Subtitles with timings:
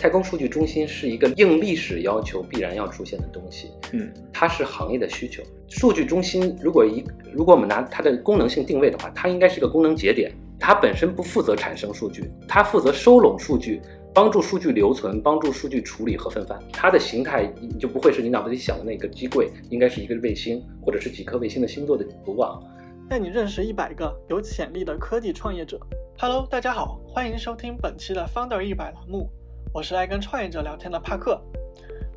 [0.00, 5.42] 太空数据中心是一个应历史要求必然要出现的东西，嗯它是行业的需求。
[5.68, 13.82] 数据中心如果一如果我们拿它的功能性定位的话，它应该是个功能节点，它本身不负责产生数据，它负责收拢数据。
[14.12, 22.60] 帮助数据留存，帮助数据处理和分发，它的形态你就不会是你脑子里想的那个机柜，应该是一个卫星或者是几颗卫星的星座的组网。
[23.08, 25.78] 带你认识一百个有潜力的科技创业者。
[26.18, 29.30] Hello，大家好，欢迎收听本期的 Founder 一百栏目，
[29.72, 31.40] 我是爱跟创业者聊天的帕克。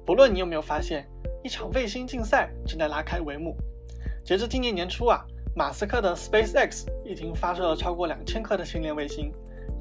[0.03, 1.07] 不论你有没有发现，
[1.43, 3.55] 一场卫星竞赛正在拉开帷幕。
[4.25, 5.23] 截至今年年初啊，
[5.55, 9.31] 马斯克的 SpaceX 已经发射了超过两千颗的星链卫星，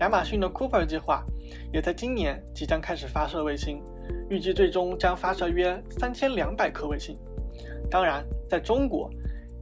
[0.00, 1.24] 亚马逊的 Cooper 计划
[1.72, 3.82] 也在今年即将开始发射卫星，
[4.28, 7.16] 预计最终将发射约三千两百颗卫星。
[7.90, 9.10] 当然，在中国。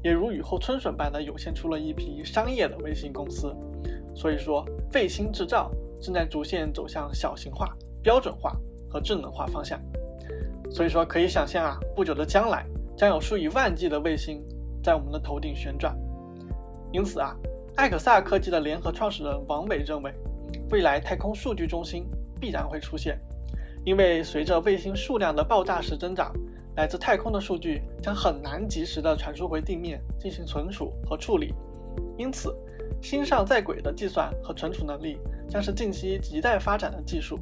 [0.02, 3.54] 也如雨后春笋般的涌现出了一批商业的卫星公司，
[4.16, 4.64] 所以说
[4.94, 8.56] 卫星制造正在逐渐走向小型化、标准化
[8.88, 9.80] 和智能化方向。
[10.70, 12.64] 所以说可以想象啊，不久的将来
[12.96, 14.42] 将有数以万计的卫星
[14.82, 15.96] 在我们的头顶旋转。
[16.92, 17.36] 因此啊，
[17.76, 20.12] 艾克萨科技的联合创始人王伟认为，
[20.70, 22.06] 未来太空数据中心
[22.40, 23.18] 必然会出现，
[23.84, 26.32] 因为随着卫星数量的爆炸式增长。
[26.76, 31.52] 来自太空的数据将很难及时的传输回地面进行存储和处理，
[32.16, 32.54] 因此，
[33.02, 37.38] 星上在轨的计算和存储能力将是近期亟待发展的技术。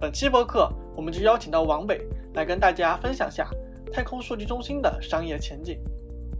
[0.00, 2.00] 本期播客，我们就邀请到王伟
[2.32, 3.46] 来跟大家分享下
[3.92, 5.78] 太空数据中心的商业前景，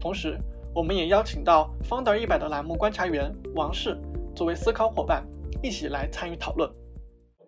[0.01, 0.39] 同时，
[0.75, 4.01] 我们也邀请到 Founder 一百的栏目观察员王氏
[4.35, 5.27] 作为思考伙伴，
[5.63, 6.73] 一起来参与讨论。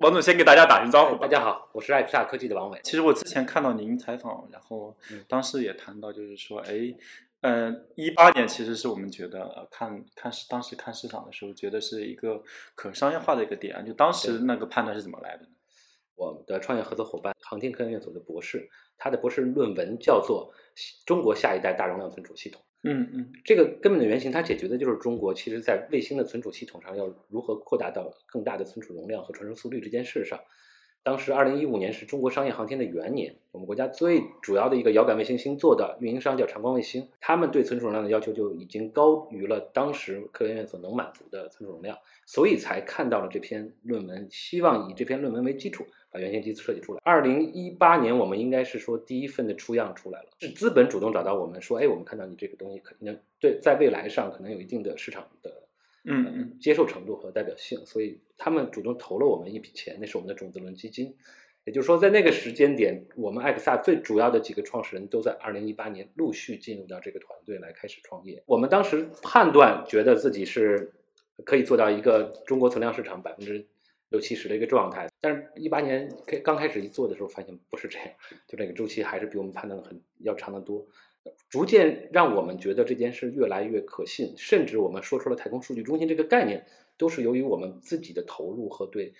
[0.00, 1.16] 王总先给大家打声招呼。
[1.16, 2.78] 大家好，我是爱普萨科技的王伟。
[2.84, 4.94] 其实我之前看到您采访，然后
[5.26, 6.94] 当时也谈到，就是说，哎，
[7.40, 12.42] 呃，一八年其实是我们觉得看看市当时看市场的时候，觉得是一个
[12.74, 13.82] 可商业化的一个点。
[13.86, 15.48] 就当时那个判断是怎么来的呢？
[16.22, 20.52] 我们的创业合作伙伴航天科研院所的博士，他的博士论文叫做
[21.04, 22.62] 《中国下一代大容量存储系统》。
[22.84, 30.38] 嗯嗯，这个根本的原型，它解决的就是中国其实在卫星的存储系统上要如何扩大到更大的存储容量和传输速率这件事上。
[31.04, 45.84] 当时二零一五年是中国商业航天的元年，我们国家最主要的一个遥感卫星星座的运营商叫长光卫星，他们对存储容量的要求就已经高于了当时科研院所能满足的存储容量，所以才看到了这篇论文，希望以这篇论文为基础。
[46.12, 47.00] 把原型机设计出来。
[47.02, 55.50] 二零一八年，我们应该是说第一份的出样出来了，是资本主动找到我们说，哎，我们看到你这个东西可能对在未来上可能有一定的市场的
[56.04, 61.16] 嗯嗯接受程度和代表性，所以他们主动投了我们一笔钱，那是我们的种子轮基金。
[61.64, 68.42] 也就是说，在那个时间点，我们艾克萨最主要的几个创始人都在二零一八年陆续进入到这个团队来开始创业。
[68.46, 70.92] 我们当时判断觉得自己是
[71.44, 73.66] 可以做到一个中国存量市场百分之。
[74.12, 78.08] 六七十的一个状态，但是，一八年开刚开始一做的时候，发现不是这样，
[78.46, 80.86] 就这个周期还是比我们判断的很要长得多，
[81.48, 86.64] 逐渐让我们觉得这件事越来越可信，甚至我们说出了太空数据中心这个概念，
[86.98, 89.14] 都是由于我们自己的投入和对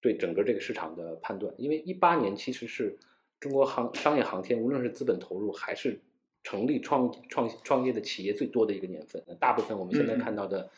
[0.00, 1.52] 对整个这个市场的判断。
[1.58, 2.96] 因为一八年其实是
[3.40, 6.00] 中国航商业航天，无论是资本投入还是
[6.44, 10.70] 成立创创创业的企业最多的一个年份，大部分我们现在看到的。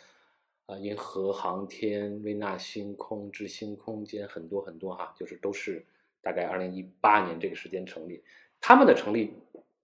[0.67, 5.87] 啊，银河航天、微纳星空、智星空间，很多很多哈，就是都是
[6.21, 8.23] 大概二零一八年这个时间成立。
[8.61, 9.33] 他们的成立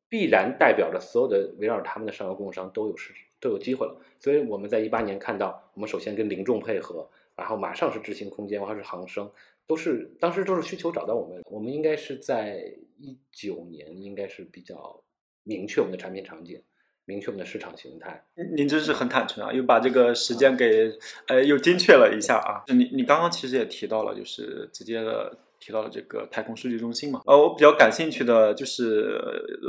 [0.08, 4.00] 必然代表着所有的围绕着他们的上游供应商都有市都有机会了。
[4.18, 9.30] 所以我们在一八年看到，我们首先跟零重配合，然后马上是智星空间，然后是航生，
[9.68, 11.42] 都是当时都是需求找到我们。
[11.46, 15.00] 我们应该是在一九年，应该是比较
[15.44, 16.60] 明确我们的产品场景。
[17.04, 18.24] 明确我们的市场形态。
[18.56, 20.92] 您真是很坦诚啊，又把这个时间给
[21.28, 22.62] 呃又精确了一下啊。
[22.74, 27.20] 你你刚刚其实也提到了，就是直接的提到了这个太空数据中心嘛。
[27.26, 29.20] 呃，我比较感兴趣的就是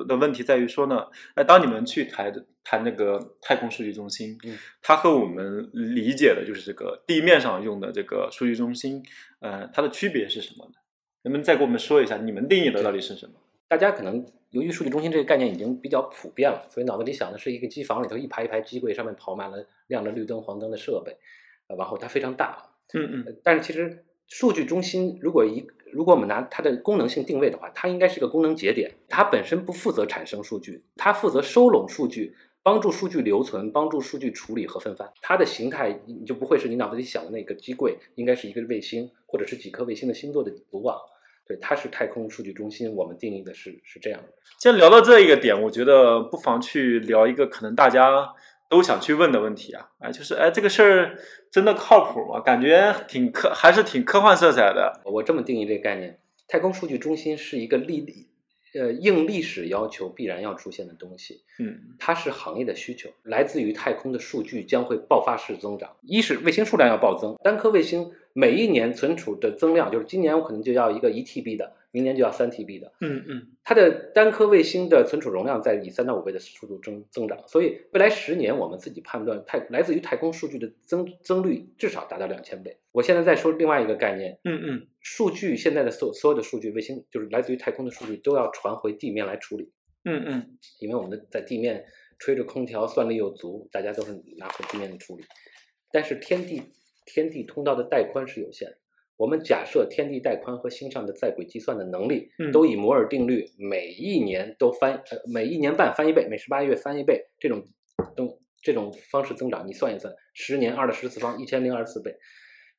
[0.08, 1.06] 的问题在于说呢，
[1.36, 2.32] 哎，当你们去谈
[2.64, 9.04] 谈那个太空数据中心，嗯，它和我们理解的就是这个地面上用的这个数据中心，
[9.40, 10.74] 呃，它的区别是什么呢？
[11.24, 13.34] 能不能再给我们说一下，你们定义的到底是什么？
[13.70, 21.18] 大家可能由于数据中心这个概念已经比较普遍了，所以脑子里想的是一个机房里头一排一排机柜，上面跑满了亮着绿灯、黄灯的设备，
[21.68, 22.70] 呃，然后它非常大。
[22.94, 23.38] 嗯嗯。
[23.44, 35.12] 但是其实数据中心如果一如果我们拿它的功能性定位的话，它应该是个功能节点，它本身不负责产生数据，它负责收拢数据，帮助数据留存，帮助数据处理和分发。
[35.20, 40.96] 它的形态你就不会是你脑子里想的那个机柜，应该是一个卫星或者是几颗卫星的星座的组网。
[41.46, 44.30] 对，它是太空数据中心，我们定义的是是这样的。
[44.60, 48.34] 既然聊到这一个点，我觉得不妨去聊一个可能大家
[48.70, 51.18] 都想去问的问题啊，哎，就是哎，这个事儿
[51.52, 52.40] 真的靠谱吗？
[52.40, 55.02] 感觉挺科，还是挺科幻色彩的。
[55.06, 56.18] 我这么定义这个概念：
[56.48, 58.30] 太空数据中心是一个历历
[58.74, 61.42] 呃应历史要求必然要出现的东西。
[61.60, 65.96] 嗯它是行业的需求，来自于太空的数据将会爆发式增长。
[66.02, 72.92] 一是卫星数量要暴增，单颗卫星每一年存储的增量，就是今年我可能就要一个一 TB 的，明年就要三 TB 的。
[73.00, 82.78] 嗯嗯它的单颗卫星的存储容量在以三到五倍的速度增增长，所以未来十年我们自己判断太来自于太空数据的增增率至少达到两千倍。
[82.92, 89.72] 我现在再说另外一个概念，嗯嗯数据现在的所所有的数据，卫星就是来自于太空的数据都要传回地面来处理。
[90.04, 91.86] 嗯嗯因为我们的在地面
[92.20, 95.24] 吹着空调，算力又足，大家都是拿回地面处理。
[95.92, 96.62] 但是天地
[97.06, 98.78] 天地通道的带宽是有限的。
[99.24, 107.66] 我们假设天地带宽和星象的在轨计算的能力嗯都以摩尔定律每一年都翻呃每一年半翻一倍，每十八个月翻一倍这种
[108.18, 112.14] 东这种方式增长，你算一算，十年二的十次方一千零二十四倍，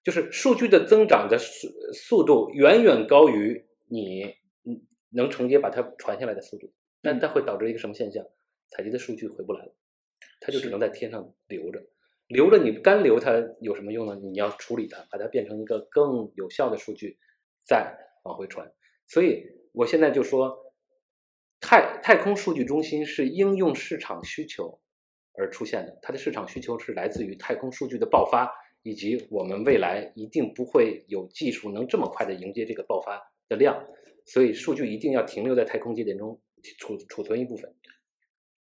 [0.03, 4.25] 就是数据的增长的速速度远远高于你
[4.65, 4.83] 嗯
[5.13, 6.71] 能承接把它传下来的速度。
[7.01, 8.23] 但它会导致一个什么现象？
[8.69, 9.75] 采集的数据回不来了，
[10.41, 11.81] 它就只能在天上留着，
[12.27, 14.15] 留着你干留它有什么用呢？
[14.17, 17.19] 你要处理它，把它变成一个更有效的数据，
[17.65, 18.73] 再往回传。
[19.07, 20.73] 所以我现在就说，
[21.61, 24.81] 太太空数据中心是应用市场需求
[25.35, 28.51] 而出现的，它的市场需求是来自于太空数据的爆发，
[28.83, 33.87] 以及我们未来一定不会有技术能这么快的迎接这个爆发的量，
[34.25, 36.41] 所以数据一定要停留在太空节点中
[36.79, 37.75] 储储存一部分，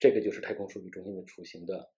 [0.00, 1.90] 这个就是太空数据中心的雏形的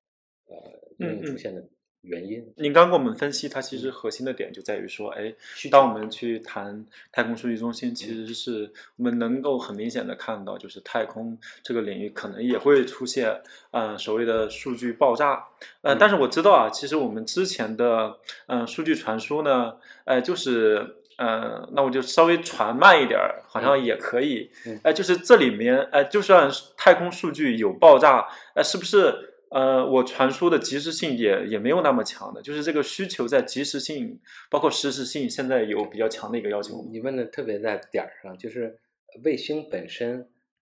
[0.49, 0.57] 呃
[0.99, 1.63] 应用嗯嗯出现的
[2.03, 2.45] 原因。
[2.57, 5.35] 您刚给我们分析，它其实核心的点就在于说，哎，
[5.71, 13.41] 当我们去谈太空数据中心，其实是我们能够很明显的看到，就是太空这个领域可能也会出现，
[13.71, 15.45] 呃，所谓的数据爆炸。
[15.83, 20.97] 呃，嗯但是我知道啊，其实我们之前的，嗯、数据传输呢，呃，就是。
[21.19, 24.49] 呃，那我就稍微传慢一点儿，好像也可以。
[24.65, 28.25] 嗯呃，就是这里面，呃，就算太空数据有爆炸，
[28.55, 36.87] 呃，是不是呃，我传输的及时性也也没有那么强的，就是这个需求在及时性，包括实时性，现在有比较强的一个要求。
[36.91, 38.79] 你问的特别在点儿上，就是
[39.25, 40.29] 卫星本身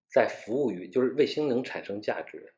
[0.10, 2.54] 在服务于，就是卫星能产生价值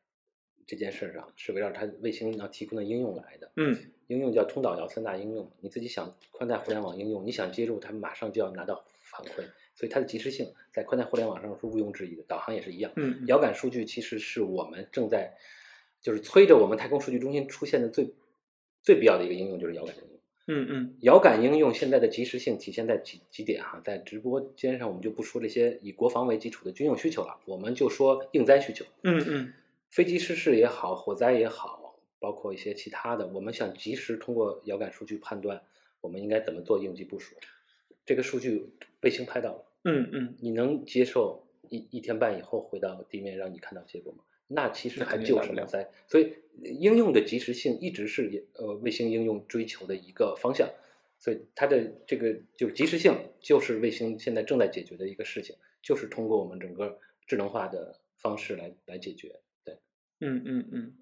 [0.66, 3.50] 这件事儿上，是围绕它卫星要提供的应用来的。
[3.56, 3.76] 嗯
[4.08, 9.36] 应用叫通导遥三大应用，你自己想宽带互联网应用，你想接入，它马上就要拿到反馈，
[9.74, 12.22] 所以它的及时性在宽带互联网上是毋庸置疑的。
[12.24, 15.34] 导航也是一样，嗯遥感数据其实是我们正在
[16.02, 18.12] 就是催着我们太空数据中心出现的最
[18.82, 20.08] 最必要的一个应用，就是遥感应用。
[20.48, 28.84] 嗯嗯遥感应用现在的及时性体现在几几点哈，在直播间上我们就不说这些以国防为基础的军用需求了，我们就说应灾需求。
[29.04, 29.52] 嗯嗯
[29.90, 35.62] 飞机失事也好，火灾也好，包括一些其他的，我们想及时通过遥感数据判断
[36.00, 37.36] 我们应该怎么做应急部署。
[38.04, 38.68] 这个数据
[39.02, 44.24] 卫星拍到了，嗯嗯，你能接受一一天半以后回到地面让你看到结果吗？
[44.52, 45.90] 那其实还救肯定来不了什么灾？
[46.06, 50.68] 所以应用的及时性一直是呃卫星应用追求的一个方向。
[51.18, 59.38] 所以它的这个就是及时性，就是卫星现在正在解决的一个事情，就是通过我们整个智能化的方式来来解决。
[59.64, 59.78] 对，
[60.18, 60.92] 嗯嗯嗯，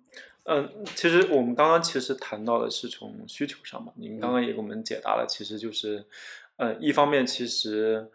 [0.45, 6.05] 嗯，其实我们刚刚其实谈到的是从需求上嘛，您刚刚也给我们解答了，其实就是，
[6.57, 8.07] 呃，一方面其实，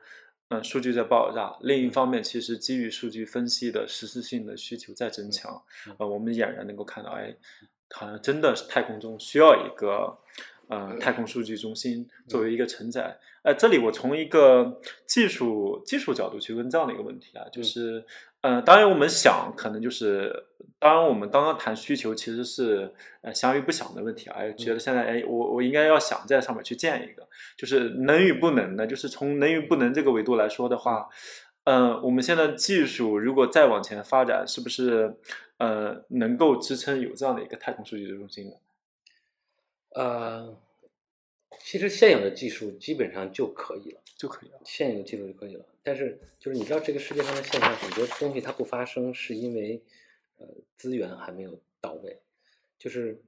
[0.50, 5.96] 嗯、数据在爆炸，另一方面其实基于数据分析的实时性的需求在增强，嗯。
[6.00, 7.36] 呃，我们俨然能够看到，哎，
[7.90, 10.18] 好像真的是太空中需要一个。
[10.68, 18.04] 呃，太空数据中心作为一个承载，呃，这里我从一个技术技术角度去问这样的一个问题啊，就是，
[18.46, 20.46] 呃，当然我们想可能就是，
[20.78, 31.10] 当然我们刚刚谈需求其实是呃想与不想的问题啊，哎，觉得现在哎我我应该要想在上面去建一个，就是能与不能呢，就是从能与不能这个维度来说的话，
[31.64, 35.18] 呃，我们现在技术如果再往前发展，是不是
[35.58, 38.56] 呃能够支撑有这样的一个太空数据的中心呢？
[39.96, 40.56] 呃，
[41.60, 44.02] 其实现有的技术基本上就可以了。
[44.16, 44.60] 就可以了。
[44.64, 45.66] 现有的技术就可以了。
[45.86, 49.80] 但是就是你知道这个世界上的现象，很多东西它不发生，是因为
[50.38, 52.20] 呃资源还没有到位。
[52.80, 53.22] 就是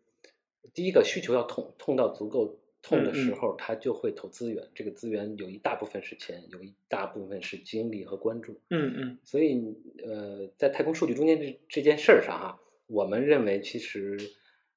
[0.74, 4.68] 第一个需求要痛痛到足够痛的时候，它就会投资源。
[4.74, 8.60] 这个资源有一大部分是钱，有一大部分是精力和关注。
[8.72, 9.62] 嗯嗯所以
[10.04, 14.18] 呃，在太空数据中间这这件事儿上哈，我们认为其实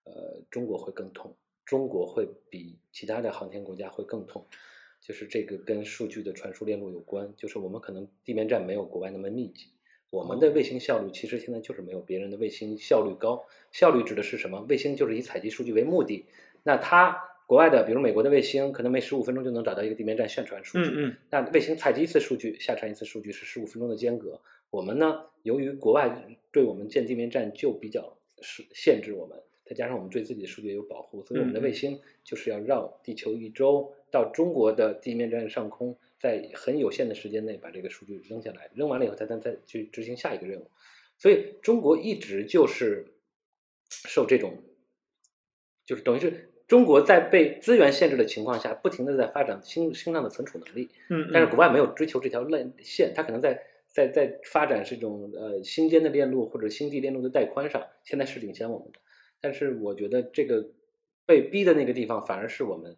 [0.04, 1.34] 呃中国会更痛，
[1.64, 4.46] 中国会比其他的航天国家会更痛。
[5.00, 9.66] 就是这个跟数据的传输链路有关，就是我们可能地面站没有国外那么密集，
[10.10, 13.44] 我们的卫星效率其实现在就是没有别人的卫星效率高。
[13.72, 14.66] 效率指的是什么？
[14.68, 16.26] 卫星就是以采集数据为目的。
[16.62, 17.16] 那它
[17.46, 20.90] 国外的，比如美国的卫星，可能每十五分钟就能找到一个地面站宣传数据。
[20.90, 24.40] 嗯嗯那卫星采集一次数据，下传一次数据是十五分钟的间隔。
[24.70, 40.70] 我们呢，由于国外对我们建地面站就比较是限制我们，再加上我们对自己的数据也有保护，所以我们的卫星就是要绕地球一周，到中国的地面站上空，在很有限的时间内把这个数据扔下来，扔完了以后，它再再去执行下一个任务。
[41.18, 43.06] 所以中国一直就是
[43.88, 44.62] 受这种，
[45.84, 50.88] 就是等于是中国在被资源限制的情况下，不停的在发展星星上的存储能力。
[51.08, 58.98] 嗯，但是国外没有追求这条链线，它可能在在在发展这种呃星间的链路或者星地链路的带宽上，现在是领先我们的。
[59.40, 60.70] 但是我觉得这个
[61.26, 62.96] 被逼的那个地方，反而是我们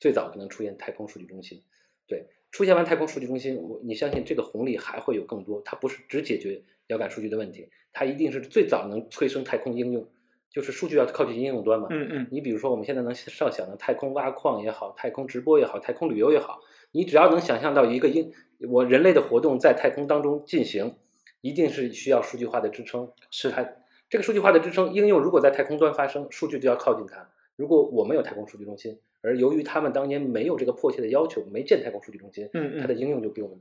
[0.00, 1.62] 最早可能出现太空数据中心。
[2.08, 10.08] 对，出现完太空数据中心，我你相信这个红利还会有更多，它不是只解决遥感数据的问题，它一定是最早能催生太空应用，
[10.50, 11.86] 就是数据要靠近应用端嘛。
[11.90, 16.58] 嗯嗯你比如说，我们现在能设想的太空挖矿也好，太空直播也好，太空旅游也好，
[16.90, 18.32] 你只要能想象到一个应
[18.68, 20.96] 我人类的活动在太空当中进行，
[21.42, 23.12] 一定是需要数据化的支撑。
[23.30, 23.64] 是它
[24.08, 27.30] 这个数据化的支撑应用如果在太空端发生，数据就要靠近它。
[27.54, 33.58] 如果我们有太空数据中心，而由于他们当年没有这个迫切的要求，没建太空数据中心，嗯嗯它的应用就比我们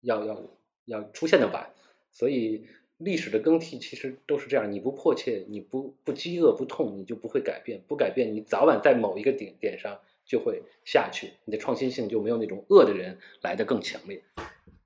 [0.00, 0.42] 要要
[0.86, 1.70] 要出现的晚。
[2.10, 2.66] 所以
[2.98, 14.22] 历史的更替其实都是这样，你不迫切，你不不饥饿不痛，你就不会改变，不改变，你早晚在某一个点点上就会下去，你的创新性就没有那种饿的人来的更强烈。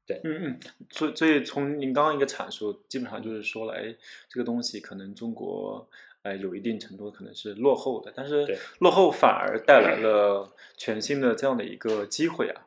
[0.07, 0.61] 对嗯嗯，
[0.91, 3.95] 所以所以从您刚刚一个阐述，基本上就是说了，哎，
[4.29, 5.89] 这个东西可能中国。
[6.23, 12.63] 呃，有一定程度可能是落后的，但是落后反而带来了全新的这样的一个机会啊。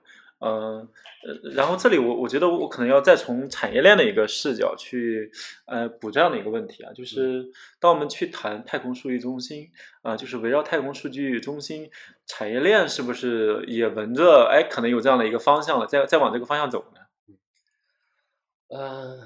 [0.46, 0.90] 嗯，
[1.24, 5.32] 呃，然后这里我我觉得我可能要再从产业链的一个视角去
[5.66, 11.90] 呃补这样的一个问题啊，就是当我们去谈太空数据中心啊、就是围绕太空数据中心
[12.26, 17.00] 产业链是不是也闻着哎可能有这样的一个方向了，再再往这个方向走呢？
[18.68, 19.20] 呃，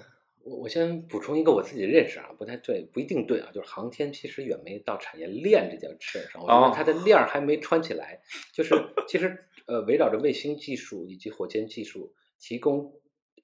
[0.47, 3.49] 我我先补充一个我自己的认识啊，不太对，不一定对啊。
[3.53, 8.21] 就是航天其实远没到产业链这件事儿上，我觉哦得它的链儿还没穿起来。
[8.53, 8.73] 就是
[9.07, 12.93] 其实呃，围绕着卫星技术以及火箭技术提供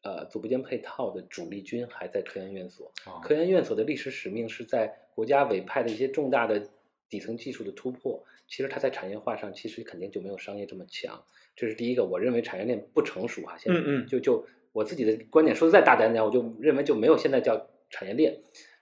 [0.01, 2.91] 呃组部件配套的主力军还在科研院所。
[3.05, 6.69] 哦科研院所的历史使命是在国家委派的一些重大的
[7.09, 8.23] 底层技术的突破。
[8.47, 11.23] 其实它在产业化上其实肯定就没有商业这么强。
[11.55, 18.37] 这是第一个，我认为产业链不成熟啊、现在嗯嗯就就我自己的观点说的再大胆点，我就认为就没有现在叫产业链。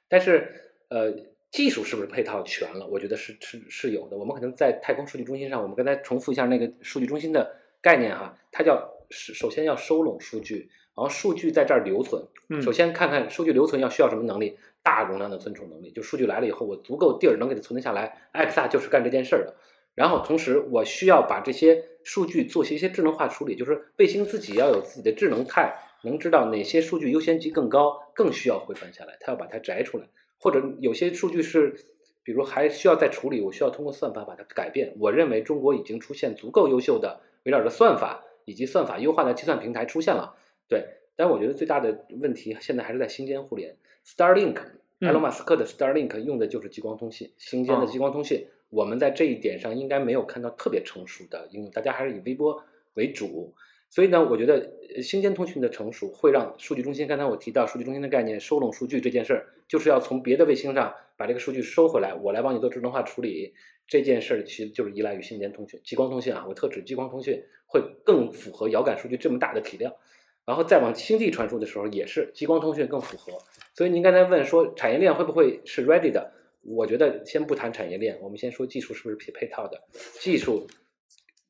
[0.10, 0.48] 但是
[0.90, 1.14] 呃，
[1.52, 2.88] 技术是不是配套全了？
[2.88, 4.18] 我觉得是是是有的。
[4.18, 12.26] 我们可能在太空数据中心上，我们刚才重复一下那个数据中心的概念哈，它叫是首先要收拢数据，然后数据在这儿留存。
[12.50, 18.30] 嗯首先看看数据留存要需要什么能力，大容量的存储能力，就数据来了以后，我足够地儿能给它存得下来。
[18.32, 19.56] 艾克萨就是干这件事儿的。
[19.94, 30.08] 然后同时，我需要把这些数据做些一些智能化处理，就是卫星自己要有自己的智能态，能知道哪些数据优先级更高，更需要回传下来，它要把它摘出来，
[30.40, 31.76] 或者有些数据是，
[32.24, 34.94] 比如还需要再处理，我需要通过算法把它改变。
[35.00, 40.36] 我认为中国已经出现足够优秀的围绕着算法以及算法优化的计算平台出现了，
[40.68, 40.86] 对。
[41.16, 44.58] 但我觉得最大的问题现在还是在星间互联，Starlink，
[45.02, 48.46] 埃隆马斯克的 Starlink 用的就是激光通信，星间的哦激光通信。
[48.70, 53.54] 我们在这一点上应该没有看到特别成熟的应用，大家还是以微波为主。
[53.90, 63.54] 所以呢，我觉得呃星间通讯的成熟会让数据中心，刚才我提到数据中心的概念，收拢数据这件事儿，就是要从别的卫星上把这个数据收回来，我来帮你做智能化处理。
[63.88, 69.94] 这件事儿其实就是依赖于星间通讯、激光通讯啊，我特指激光通讯会更符合遥感数据这么大的体量。
[70.46, 73.38] 然后再往星际传输的时候，也是激光通讯更符合。
[73.74, 76.34] 所以您刚才问说产业链会不会是 ready 的？
[76.64, 79.82] 我觉得先不谈产业链，我们先说技术是不是配配套的。
[80.20, 80.68] 技术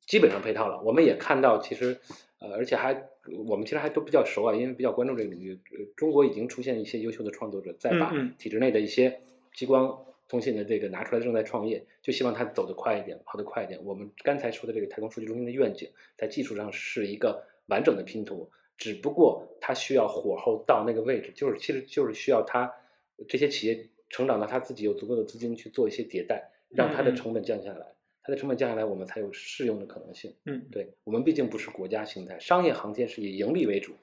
[0.08, 1.98] 基本上配套了，我们也看到其实
[2.40, 3.10] 呃，而且还
[3.46, 5.60] 我们其实还都比较熟啊，因为比较关注这个领域。
[5.72, 9.20] 呃中国已经出现一些优秀的创作者，在把体制内的一些
[9.54, 9.98] 激光
[10.30, 13.80] 通信的这个拿出来，正在创业，就希望它走得快一点，跑得快一点。
[13.84, 18.50] 我们刚才说的这个太空数据中心的愿景，在技术上是一个完整的拼图，
[18.82, 22.74] 只不过它需要火候到那个位置，就是其实就是需要它
[23.28, 27.86] 这些企业成长到它自己有足够的资金去做一些迭代，让它的成本降下来。
[28.24, 30.34] 它的成本降下来，我们才有适用的可能性。
[30.46, 33.94] 嗯对我们毕竟不是国家形态，商业航天是以盈利为主。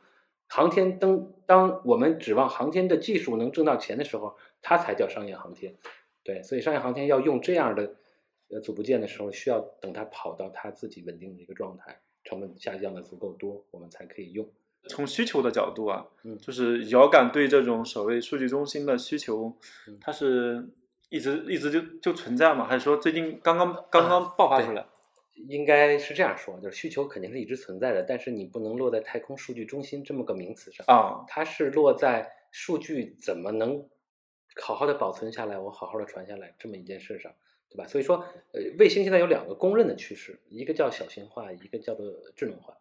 [0.46, 5.74] 航天当当我们指望航天的技术能挣到钱的时候，它才叫商业航天。
[6.22, 7.96] 对，所以商业航天要用这样的
[8.48, 14.48] 呃组部件的时候，需要等它跑到它自己稳定的一个状态，成本下降的足够多，我们才可以用。
[14.88, 19.54] 从需求的角度啊，嗯就是遥感对这种所谓数据中心的需求
[19.86, 20.68] 嗯，它是
[21.08, 22.66] 一直一直就就存在吗？
[22.66, 24.86] 还是说最近刚刚刚刚爆发出来？
[25.48, 33.88] 应该是这样说，就是需求肯定是一直存在的，但是你不能落在太空数据中心这么个名词上，啊，它是落在数据怎么能
[34.60, 37.32] 好好的保存下来，我好好的传下来这么一件事上，
[37.70, 37.86] 对吧？
[37.86, 38.16] 所以说，
[38.52, 42.76] 呃，卫星现在有两个公认的趋势，一个叫小型化，一个叫做智能化。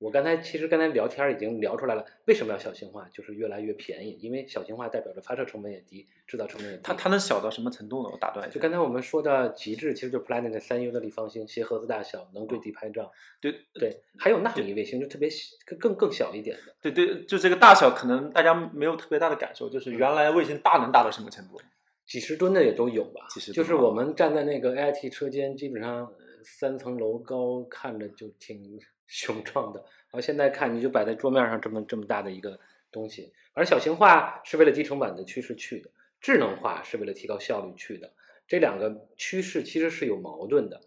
[0.00, 3.06] 我刚才其实刚才聊天儿已经聊出来了，为什么要小型化？
[3.12, 6.82] 就是越来越便宜，因为小型化代表着发射成本也低，制造成本也低。
[6.82, 8.08] 它它能小到什么程度呢？
[8.10, 8.54] 我打断一下。
[8.54, 13.12] 就刚才我们说的极致，其实就是 Planet 三 U 的立方星，鞋盒子大小，能对地拍照。
[13.42, 16.74] 对对，还有纳米卫星，就特别小更更更小一点的。
[16.80, 21.60] 对对，就这个大小可能大家没有特别大的感受，就是原来卫星大能大到什么程度？
[22.06, 29.80] 几十吨的也都有吧，几十吨就是我们站在那个 AIT 车间，基本上呃三层楼高，看着就挺雄壮的。
[29.80, 32.58] 然后现在看，你就摆在桌面上这么这么大的一个
[32.90, 33.32] 东西。
[33.52, 35.90] 而小型化是为了低成本的趋势去的，
[36.20, 38.10] 智能化是为了提高效率去的。
[38.48, 40.80] 这两个趋势其实是有矛盾的，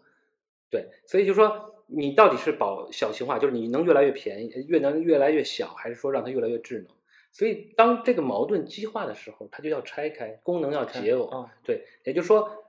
[0.70, 6.88] 对，所以就说你到底是保小型化，就是你能越来越便宜，越能越来越小，还是说让它越来越智能？
[7.32, 11.26] 所以当这个矛盾激化的时候，它就要拆开，功能要解耦。
[11.30, 12.66] 啊，对，也就是说，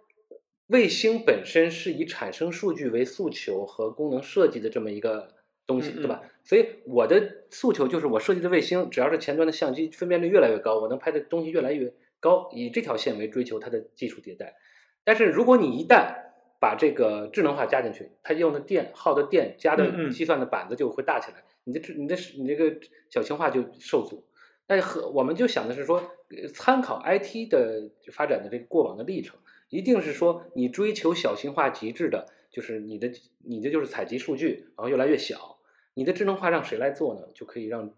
[0.68, 5.36] 卫星本身是以产生数据为诉求和功能设计的这么一个
[5.68, 6.22] 东西，嗯对吧？
[6.44, 14.56] 所以我的诉求就是，我设计的卫星只要是前端的相机分辨率越来越高，我能拍的东西越来越高，以这条线为追求它的技术迭代。
[15.04, 16.16] 但是如果你一旦
[16.60, 22.80] 把这个智能化加进去，它用的电耗的电加嗯的嗯计算的板子就会大起来，你的智你的你这个
[23.10, 24.24] 小型化就受阻。
[24.68, 25.98] 那和我们就想的是说，
[26.30, 29.38] 呃参考 IT 的发展的这个过往的历程，
[29.70, 33.12] 一定是说你追求小型化极致的，就是你的
[33.44, 35.55] 你的就是采集数据，然后越来越小。
[35.96, 37.22] 你的智能化让谁来做呢？
[37.34, 37.92] 就可以让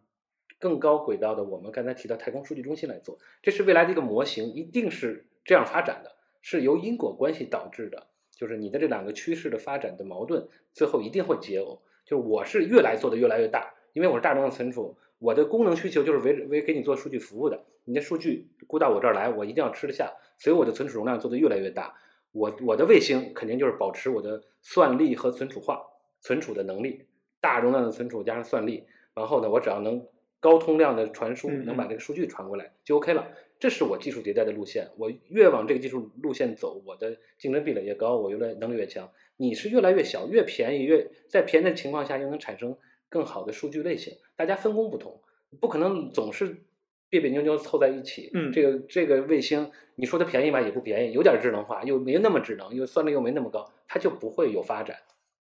[0.60, 3.20] 更高轨道的我们刚才提到太空数据中心来做。
[3.42, 8.08] 这是未来的一个模型，一定是这样发展的，是由因果关系导致的。
[8.32, 11.80] 就是你的这两个趋势的发展的矛盾，最后一定会解耦。
[12.06, 17.66] 就是我是越来做的越来越大，因为我是大容量存储，我的功能需求就是为为给你做数据服务的。
[17.84, 21.96] 你的数据估到我这儿来，我一定要吃得下，所以我的存储容量做得越来越大。
[22.32, 25.82] 我我的卫星肯定就是保持我的算力和存储化
[26.22, 27.07] 存储的能力，
[27.40, 30.06] 大容量的存储加上算力，然后呢，我只要能
[30.40, 33.32] 高通量的传输，嗯能把这个数据传过来就 OK 了。
[33.60, 34.88] 这是我技术迭代的路线。
[34.98, 39.12] 我越往这个技术路线走，我的竞争壁垒越高，我越来能力越强。
[39.36, 42.78] 你是越来越小，越便宜，越在便宜的情况下又能产生
[43.10, 44.16] 更好的数据类型。
[44.36, 45.22] 大家分工不同，
[45.60, 46.66] 不可能总是
[47.10, 48.30] 别别扭扭凑在一起。
[48.36, 54.98] 嗯这个这个卫星，你说它便宜吧，也不便宜，有点智能化，又没那么智能，又算力又没那么高，它就不会有发展，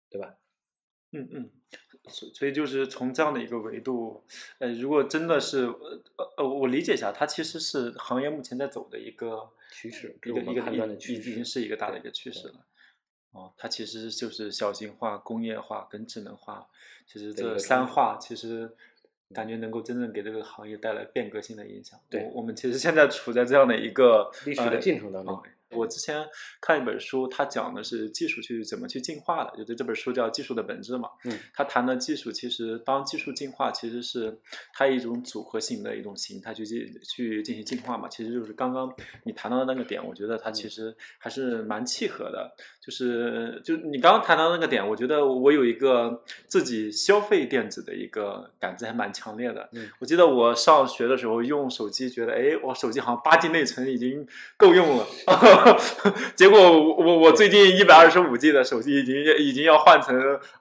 [0.08, 0.36] 对吧？
[1.12, 1.50] 嗯嗯，
[2.08, 4.22] 所所以就是从这样的一个维度，
[4.58, 12.54] 呃，如果真的是呃呃，我理解一下，它其实是行业目前在走的一个趋势，这一个一个是我们判断的已趋势已经是一个大的一个趋势了。
[13.32, 16.68] 哦，它其实就是小型化、工业化跟智能化，
[17.06, 18.70] 其实这三化其实
[19.34, 22.00] 感觉能够真正给这个行业带来变革性的影响。
[22.08, 25.42] 对我我们其实现在处在这样的一个历史的呃进程当中啊。
[25.70, 26.24] 我之前
[26.60, 31.08] 看一本书，它讲的是技术去怎么去进化的，就是这本书叫《技术的本质》嘛。
[31.24, 34.40] 嗯，它谈的技术其实当技术进化，其实是
[34.72, 38.08] 它一种组合性的一种形态去进去进行进化嘛。
[38.08, 38.92] 其实就是刚刚
[39.24, 42.54] 你谈到的那个点，我觉得它其实还是蛮契合的。
[42.86, 49.68] 就是就你刚刚谈到那个点，我觉得我有一个自己消费电子的一个感知还蛮强烈的。
[49.72, 54.24] 嗯我记得我上学的时候用手机，觉得哎，我手机好像八 G 内存已经
[54.56, 55.06] 够用了，
[56.36, 60.16] 结果我我我最近一百二十五 G 的手机已经已经要换成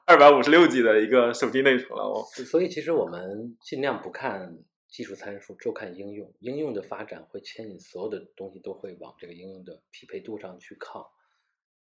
[0.05, 2.09] 二百五十六 G 的一个手机内存了。
[2.09, 4.57] 我所以其实我们尽量不看
[4.89, 6.33] 技术参数，就看应用。
[6.39, 11.11] 应用的发展会牵引所有的东西都会往这个应用的匹配度上去靠。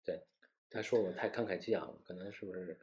[0.04, 0.20] 对，
[0.72, 2.78] 他说我太慷慨激昂了，可能是不是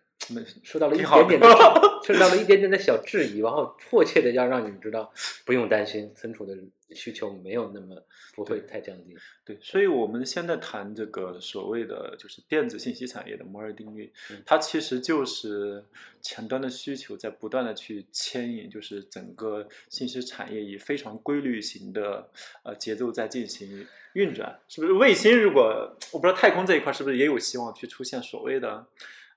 [0.64, 1.48] 受到了一点点的
[2.04, 5.12] 受到了一点点的小质疑，然后迫切的要让你们知道，
[5.46, 6.58] 不用担心存储的
[6.92, 7.96] 需求没有那么
[8.34, 9.16] 不会太降低。
[9.46, 15.84] 对，所以我们现在谈这个所谓的就是电子信息产业的摩尔定律，嗯它其实就是
[16.22, 22.30] 前端的需求在不断的去牵引，就是整个信息产业以非常规律型的
[22.64, 24.94] 呃节奏在进行运转，是不是？
[24.94, 28.88] 卫星如果我不知道太空这一块是不是也有希望去出现所谓的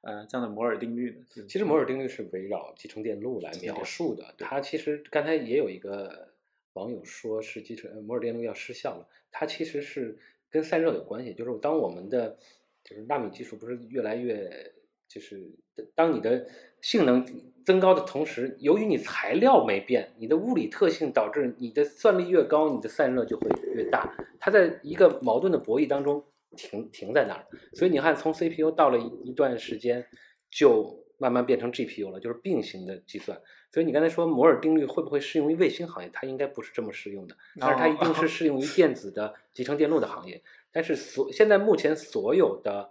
[0.03, 1.45] 呃这样的摩尔定律呢？
[1.49, 4.35] 其实摩尔定律是围绕集成电路来描述的。
[4.39, 6.29] 它其实刚才也有一个
[6.75, 10.19] 网友说是集成呃摩尔电路要失效了，它其实是
[10.51, 11.33] 跟散热有关系。
[11.35, 12.37] 就是当我们的
[12.85, 14.73] 就是纳米技术不是越来越
[15.09, 15.51] 就是
[15.95, 16.47] 当你的
[16.81, 17.25] 性能
[17.65, 24.17] 增高的同时，由于你材料没变，你的物理特性导致你的算力越高，你的散热就会越大。
[24.41, 26.25] 它在一个矛盾的博弈当中
[26.57, 27.47] 停停在那儿。
[27.73, 30.07] 所以你看，从 CPU 到了一一段时间，
[30.51, 33.41] 就慢慢变成 GPU 了，就是并行的计算。
[33.71, 36.11] 所以你刚才说摩尔定律会不会适用于卫星行业？
[36.13, 40.43] 它应该不是这么适用的，但是它一定是适用于电子的集成电路的行业。
[40.71, 42.91] 但是所现在目前所有的。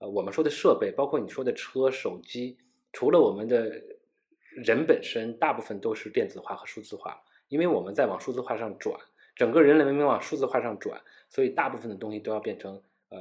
[0.00, 2.56] 呃，我们说的设备，包括你说的车、手机，
[2.92, 3.82] 除了我们的
[4.50, 7.20] 人本身，大部分都是电子化和数字化。
[7.48, 8.96] 因为我们在往数字化上转，
[9.34, 13.18] 整个人类文明往数字化上转，所以大部分的东西都要变成呃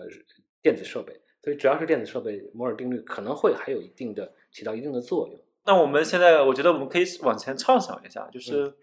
[0.62, 1.14] 电子设备。
[1.44, 5.40] 所以只要是电子设备，摩尔定律可能会还有一定的起到一定的作用。
[5.66, 8.74] 那我们现在，我觉得我们可以往前畅想一下，就是，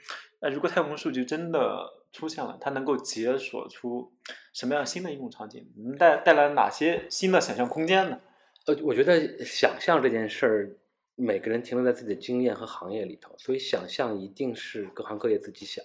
[0.40, 1.78] 那如果太空数据真的
[2.12, 4.12] 出现了，它能够解锁出
[4.52, 8.18] 什么样新的应用场景，能带带来哪些新的想象空间呢？
[8.66, 10.78] 呃，我觉得想象这件事儿，
[11.16, 15.84] 每个人停留在自己的经验和行业里头，所以想象一定是各行各业自己想。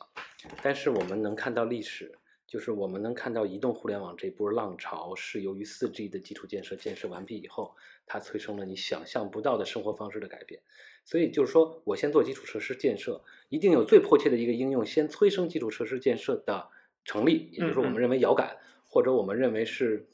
[0.62, 2.19] 但是我们能看到历史，
[2.50, 7.76] 就是我们能看到移动互联网这波浪潮，是由于四 G 的基础建设建设完毕以后，
[8.08, 10.60] 它催生了你想象不到的生活方式的改变。
[11.06, 16.70] 所以就是说，我先做基础设施建设，一定有最迫切的一个应用，先催生基础设施建设的
[17.06, 17.52] 成立。
[17.52, 18.58] 也就是说，我们认为遥感，
[18.88, 20.08] 或者我们认为是，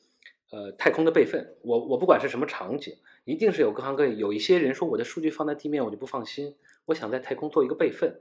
[0.51, 1.55] 呃，太空的备份。
[1.61, 6.53] 我我不管是什么场景，一定是有各行各业有一些人说，我的数据放在地面我就不放心，
[6.87, 8.19] 我想在太空做一个备份。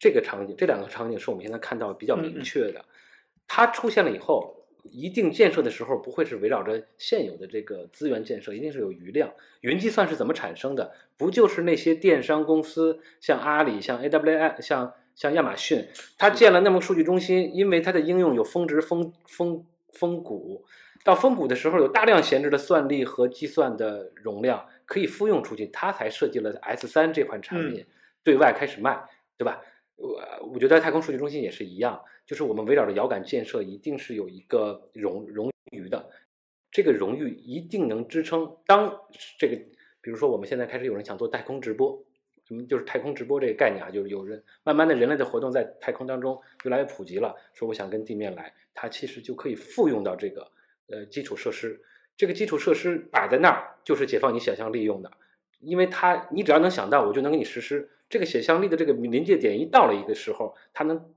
[0.00, 2.84] 这个场景，这两个场景是我们现在看到比较明确的。
[3.50, 4.56] 它出现了以后。
[4.92, 9.30] 一定建设的时候不会是围绕着现有的这个资源建设，一定是有余量。
[9.60, 10.90] 云计算是怎么产生的？
[11.18, 15.86] 不就是那些电商公司，像阿里、像 AWS、像像亚马逊，
[16.16, 20.64] 它建了那么数据中心，因为它的应用有峰值、峰峰峰谷，
[21.04, 27.84] 到峰谷的时候有大量闲置的算力和计算的容量可以复用出去，它才设计了 S 三这款产品
[28.24, 28.98] 对外开始卖，
[29.36, 29.60] 对吧？
[30.00, 32.02] 我我觉得太空数据中心也是一样。
[32.26, 36.10] 就是我们围绕着遥感建设，一定是有一个荣荣誉的，
[36.70, 38.56] 这个荣誉一定能支撑。
[38.66, 39.00] 当
[39.36, 39.56] 这个，
[40.00, 42.04] 比如说我们现在开始有人想做太空直播，
[42.46, 50.52] 什么就是太空直播这个概念啊，就是有人慢慢的人类的活动在太空当中越来越普及了，说我想跟地面来，它其实就可以复用到这个
[50.88, 51.82] 呃基础设施，
[52.16, 55.10] 这个基础设施摆在那儿就是解放你想象力用的，
[55.58, 57.90] 因为它你只要能想到，我就能给你实施。
[58.10, 61.10] 这个想象力的这个临界点一到了一个时候，它能。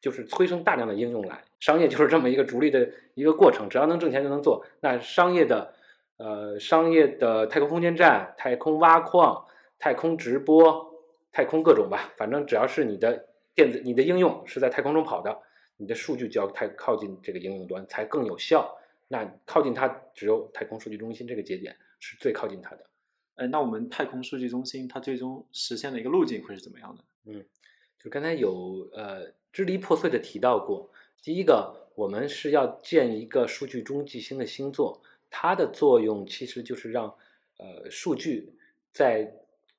[0.00, 4.64] 就是催生大量的应用来，商业就是这么一个逐利的一个过程，只要能挣钱就能做。
[4.78, 5.74] 那商业的，
[6.18, 9.44] 呃，商业的太空空间站、太空挖矿、
[9.76, 10.94] 太空直播、
[11.32, 15.36] 太空各种吧，反正只要是你的电子、你的应用是在太空中跑的，
[15.78, 18.78] 你的数据就要太靠近这个应用端才更有效。
[19.08, 22.87] 那靠近它，只有太空数据中心这个节点是最靠近它的。
[23.38, 27.04] 哎，那我们太空数据中心它最终实现的一个路径会是怎么样的？
[27.24, 27.44] 嗯，
[27.98, 29.32] 就刚才有呃。
[29.50, 30.90] 支离破碎的提到过，
[31.22, 37.12] 第一个，我们是要建一个数据中继星的星座，它的作用其实就是让，
[37.56, 38.52] 呃，数据
[38.92, 39.32] 在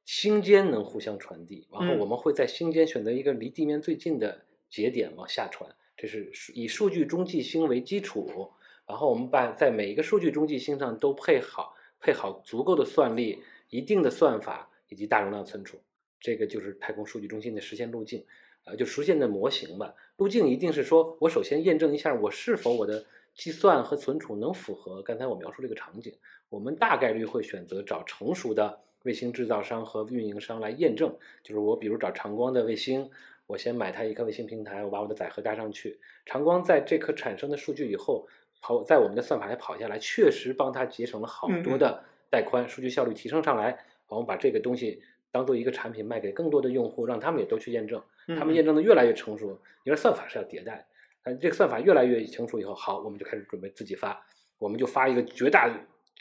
[0.03, 8.51] 星间能互相传递，然后我们会在星间选择一个离地面最近的节点往下传，这是以数据中继星为基础，
[8.87, 13.39] 然后我们把在每一个数据中继星上都配好配好足够的算力、
[13.69, 15.79] 一定的算法以及大容量存储，
[16.19, 18.25] 这个就是太空数据中心的实现路径。
[18.65, 19.95] 呃，就实现的模型吧。
[20.17, 26.13] 路径一定是说，我首先验证一下我是否我的计算和存储能符合刚才我描述这个场景。
[26.49, 31.15] 我们大概率会选择找成熟的卫星制造商和运营商来验证。
[31.41, 33.09] 就是我比如找长光的卫星，
[33.47, 35.99] 我先买它一颗卫星平台，我把我的载荷搭上去。
[36.25, 38.27] 长光在这颗产生的数据以后
[38.61, 43.77] 跑在我们的算法里跑下来，确实帮它节省了好多的带宽，数据效率提升上来。
[44.07, 48.01] 我们把这个东西当做一个产品卖给更多的用户，让他们也都去验证。
[48.37, 50.85] 他们验证的越来越成熟，因为算法是要迭代，
[51.23, 54.23] 但这个算法越来越成熟以后，好，我们就开始准备自己发，
[54.57, 55.67] 我们就发一个绝大，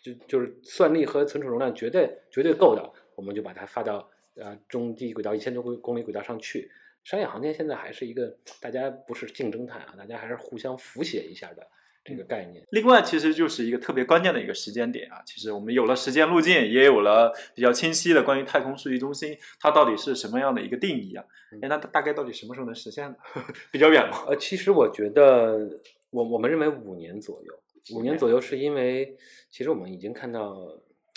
[0.03, 6.71] 就就是算力和存储容量绝对绝对够的，我们就把它发到呃中低轨道一千多公里轨道上去。
[7.05, 11.67] 商业航天现在还是一个大家不是竞争态啊，大家还是互相扶写一下的。
[12.09, 15.21] 这个概念，另外其实就是一个特别关键的一个时间点啊。
[15.27, 21.23] 其实我们有了时间路径，也有了比较清晰的关于太空数据中心它到底是什么样的一个定义啊？
[21.61, 23.17] 哎，那大概到底什么时候能实现呢？
[23.71, 24.25] 比较远吗？
[24.27, 25.69] 呃，其实我觉得，
[26.09, 27.53] 我我们认为五年左右，
[27.95, 29.15] 五年左右是因为
[29.51, 30.41] 其实我们已经看到，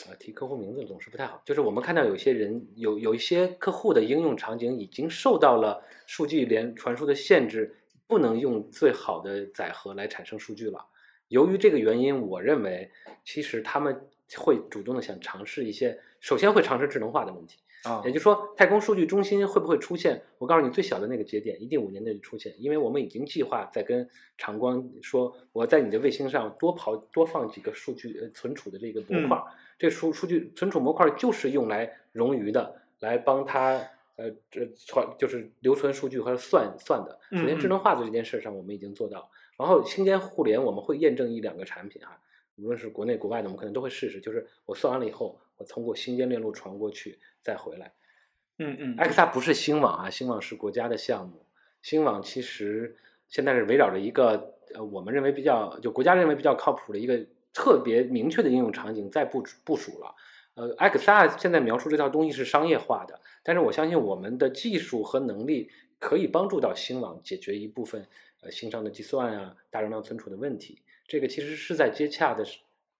[0.10, 7.78] 呃，提客户名字总是不太好，就是我们看到有些人有有一些客户的应用场景已经受到了数据连传输的限制。
[8.12, 10.86] 不能用最好的载荷来产生数据了。
[11.30, 12.92] 由于这个原因，我认为
[13.24, 17.60] 其实他们会主动的想尝试一些，首先会尝试智能化的问题。
[17.84, 20.22] 啊也就是说，太空数据中心会不会出现？
[20.40, 29.46] 我告诉你，最小的那个节点一定五年内就出现，因为我们已经计划在跟长光说，我在你的卫星上多跑多放几个数据呃存储的这个模块儿，
[29.80, 33.82] 这数数据存储模块儿就是用来冗余的，来帮它
[34.16, 37.20] 呃这传就是留存数据和算算的。
[37.32, 42.20] 首先，智能化的这件事上我们已经做到，然后星间互联我们会验证一两个产品哈、
[42.58, 47.94] 无论是国内国外的，我们可能都会试试，就是我算完了以后，我通过星间链路传过去再回来。
[48.60, 51.46] 嗯嗯埃克萨不是星网啊，星网是国家的项目。
[51.82, 52.96] 星网其实
[53.28, 60.14] 现在是围绕着一个呃，我们认为比较就国家认为比较靠谱的一个特别明确的应用场景在部署部署了。
[60.56, 68.06] 呃，艾克萨现在描述这套东西是商业化的，但是我相信我们的技术和能力可以帮助到星网解决一部分
[68.42, 70.82] 呃星上的计算啊、大容量存储的问题。
[71.08, 72.46] 这个其实是在接洽的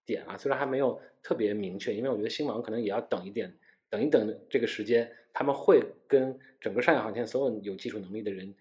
[0.06, 3.54] 点啊，虽然还没有特别明确，因为我觉得星网可能也要等一点，
[3.90, 8.54] 等一等这个时间，他们会跟整个上海航天所有有技术能力的人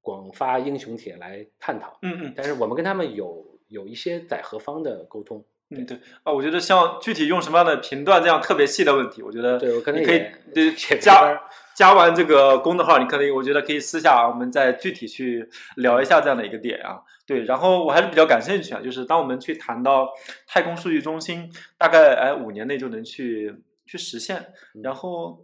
[0.00, 1.98] 广发英雄帖来探讨。
[2.00, 5.44] 嗯嗯但是我们跟他们有有一些载荷方的沟通。
[5.70, 10.22] 嗯，对啊，我觉得像具体用什么样的频段这样特别细的问题，我觉得对我可能你可以
[10.54, 11.38] 对 加
[11.74, 17.00] 加完这个公众号，你可能我觉得可以私下我们再具体去聊一下这样的一个点啊。
[17.26, 20.08] 对，然后我还是比较感兴趣啊，就是当我们去谈到
[20.46, 23.54] 太空数据中心，大概哎五年内就能去
[23.84, 24.46] 去实现，
[24.82, 25.38] 然后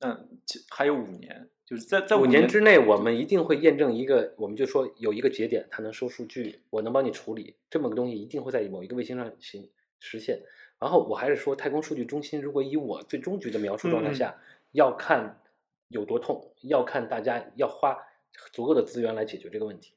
[0.00, 9.68] 嗯，其还有五年，就是在在五年年之内，我们一定会验证一个，我们就说有一个节点，它能收数据，我能帮你处理，这么个东西一定会在某一个卫星上行
[10.00, 10.40] 实现。
[10.78, 14.40] 然后我还是说，太空数据中心如果以我最终局的描述状态下，
[14.72, 15.42] 要看
[15.88, 17.98] 有多痛，要看大家要花
[18.50, 19.92] 足够的资源来解决这个问题。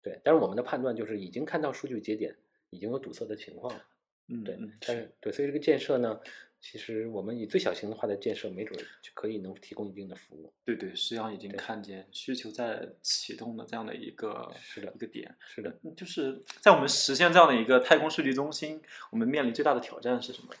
[0.00, 2.36] 对，但是我们的判断就是已经看到数据节点
[2.70, 3.84] 已经有堵塞的情况了。
[4.28, 6.20] 对嗯对，但是对，所以这个建设呢，
[6.60, 10.52] 其实我们以最小型化的建设，没准儿就可以能提供一定的服务。
[10.64, 15.34] 对对，实际上已经看见需求在启动的这样的一个是的一个点。
[15.40, 20.54] 是的，嗯就是在我们实现这样的一个太空数据中心，我们面临最大的挑战是什么？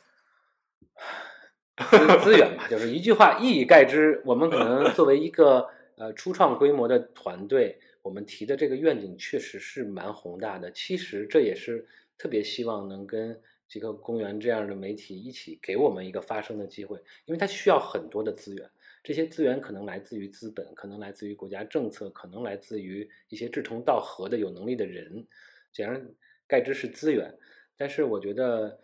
[1.90, 4.22] 资资源吧，就是一句话一以概之。
[4.24, 10.72] 我们可能作为一个呃初创规模的团队，我们提的这个愿景确实是蛮宏大的。
[10.72, 18.70] 其实这也是特别希望能跟极客公园这样的媒体一起给我们一个发声的机会，因为它需要很多的资源。
[19.04, 25.26] 这些资源可能来自于资本，可能来自于国家政策，可能来自于一些志同道合的有能力的人。
[25.72, 26.04] 简而
[26.46, 27.32] 概之是资源，
[27.76, 28.80] 但是我觉得。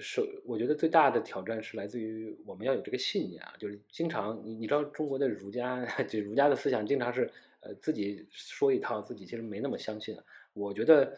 [0.00, 10.16] 首，我觉得最大的挑战是来自于我们要有这个信念啊，就是经常你你知道中国的儒家， 就儒家的思想经常是呃自己说一套，自己其实没那么相信。
[10.52, 11.16] 我觉得，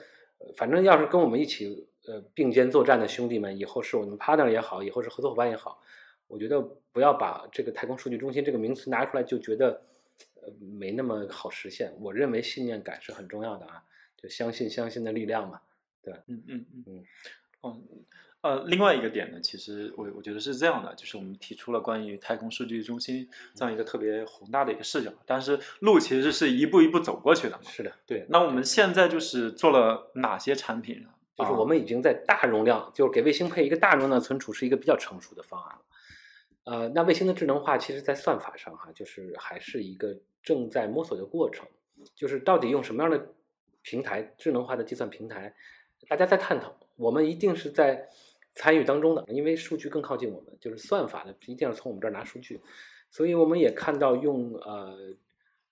[0.57, 5.83] 反正要是跟我们一起呃并肩作战的兄弟们，以后是我们 partner 也好，以后是合作伙伴也好，
[6.27, 6.61] 我觉得
[6.93, 9.81] 不要把这个太空数据中心这个名词拿出来就觉得
[10.37, 11.93] 呃没那么好实现。
[12.01, 13.83] 我认为信念感是很重要的啊，
[14.17, 15.61] 就相信相信的力量嘛。
[16.03, 17.05] 对嗯嗯嗯嗯，
[17.61, 17.81] 哦。
[18.43, 27.63] 呃，另外一个点呢，其实我我觉得是这样的，就是我们提出了关于太空数据中心这样一个特别宏大的一个视角，但是路其实是一步一步走过去的嘛。
[27.65, 31.20] 是的，对，那我们现在就是做了哪些产品啊？
[31.41, 35.83] 就是我们已经在大容量，就是给卫星配一个大容量存储，是一个比较成熟的方案了。
[36.65, 41.67] 呃，那卫星的智能化，其实在算法上哈，就是还是一个正在摸索的过程，
[42.15, 43.33] 就是到底用什么样的
[43.83, 45.55] 平台，智能化的计算平台，
[46.07, 46.77] 大家在探讨。
[46.97, 48.09] 我们一定是在
[48.53, 52.61] 参与当中的，因为数据更靠近我们，就是算法的一定要从我们这儿拿数据，
[53.11, 55.15] 所以我们也看到用呃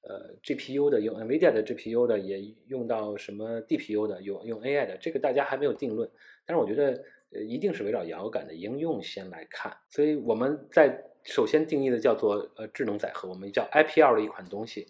[0.03, 6.09] 呃 GPU 的，用 NVIDIA 的 GPU 的，也用到什么 DPU 的，用用 AI 的，这个大家还没有定论，
[6.47, 14.87] 但是我觉得呃一定是围绕遥感的应用先来看，所以我们在首先定义的叫做呃智能载荷，我们叫 IPL 的一款东西，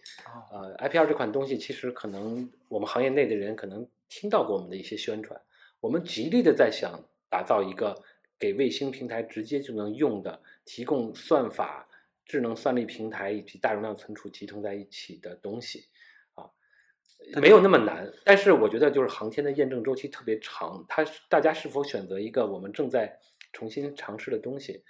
[0.53, 5.41] 呃 IPL 这款东西其实可能我们行业内的人可能听到过我们的一些宣传，
[5.81, 7.01] 我们极力的在想。
[7.31, 7.95] 打造一个
[8.39, 11.87] 给卫星平台直接就能用的，提供算法、
[12.29, 15.87] 智能算力平台以及大容量存储集成在一起的东西，
[16.35, 16.45] 啊，
[17.41, 18.09] 没有那么难。
[18.25, 23.19] 但是我觉得就是航天的验证周期特别长，它大家是否选择一个我们正在
[23.53, 24.85] 重新尝试的东西？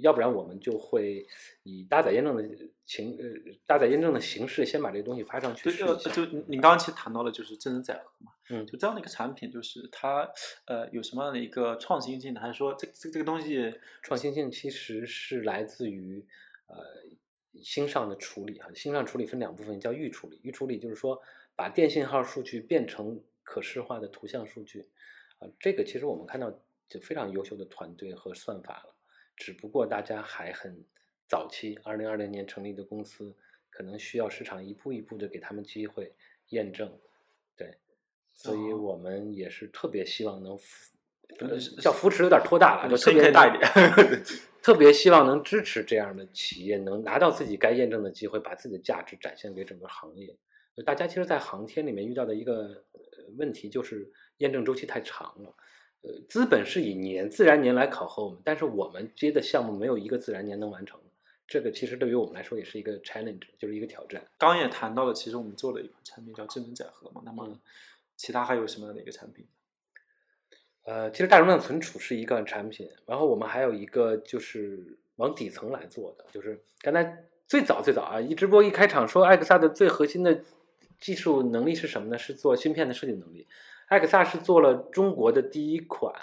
[0.00, 1.26] 要不然我们就会
[1.64, 2.48] 以搭载验证的
[2.86, 6.14] 形呃搭载验证的形式先把这个东西发上去对，呃，试一下。
[6.14, 10.30] 就您刚刚其实谈到了就是智能载荷嘛，嗯就这样的一个产品，就是它
[10.66, 12.40] 呃有什么样的一个创新性呢？
[12.40, 13.74] 还是说这这这个东西
[14.04, 16.24] 创新性其实是来自于
[16.72, 20.40] 呃星上的处理哈，星上处理分两部分，叫预处理。
[20.42, 21.20] 预处理就是说
[21.54, 24.88] 把电信号数据变成可视化的图像数据
[25.38, 26.50] 啊、这个其实我们看到
[26.88, 28.94] 就非常优秀的团队和算法了，
[29.36, 30.84] 只不过大家还很
[31.26, 33.34] 早期，二零二零年成立的公司，
[33.68, 36.14] 可能需要市场一步一步的给他们机会
[36.50, 36.96] 验证，
[37.56, 37.76] 对，
[38.34, 38.76] 所以哦。
[38.76, 40.56] 我们也是特别希望能
[41.80, 44.22] 叫扶持有点拖大了，就特别大一点。
[44.62, 50.36] 特别希望能支持这样的企业，能拿到自己该验证的机会，把自己的价值展现给整个行业。
[50.76, 53.00] 呃大家其实，在航天里面遇到的一个呃
[53.36, 55.52] 问题就是验证周期太长了。
[56.02, 61.06] 呃，资本是以年自然年来考核我们，但是我们接的项目没有一个自然年能完成的。
[61.46, 64.22] 这个其实对于我们来说也是一个 challenge，就是一个挑战。
[64.38, 67.20] 刚刚也谈到了，其实我们做了一款产品叫智能载荷嘛。
[67.24, 67.58] 那么嗯
[68.16, 69.44] 其他还有什么样的一个产品？
[70.84, 80.42] 呃，其实大容量存储是一个产品，然后我们还有一个就是往底层来做的，就是刚才最早最早啊，一直播一开场说艾克萨的最核心的
[80.98, 82.18] 技术能力是什么呢？
[82.18, 83.46] 是做芯片的设计能力。
[83.88, 86.14] 艾克萨是做了中国的第一款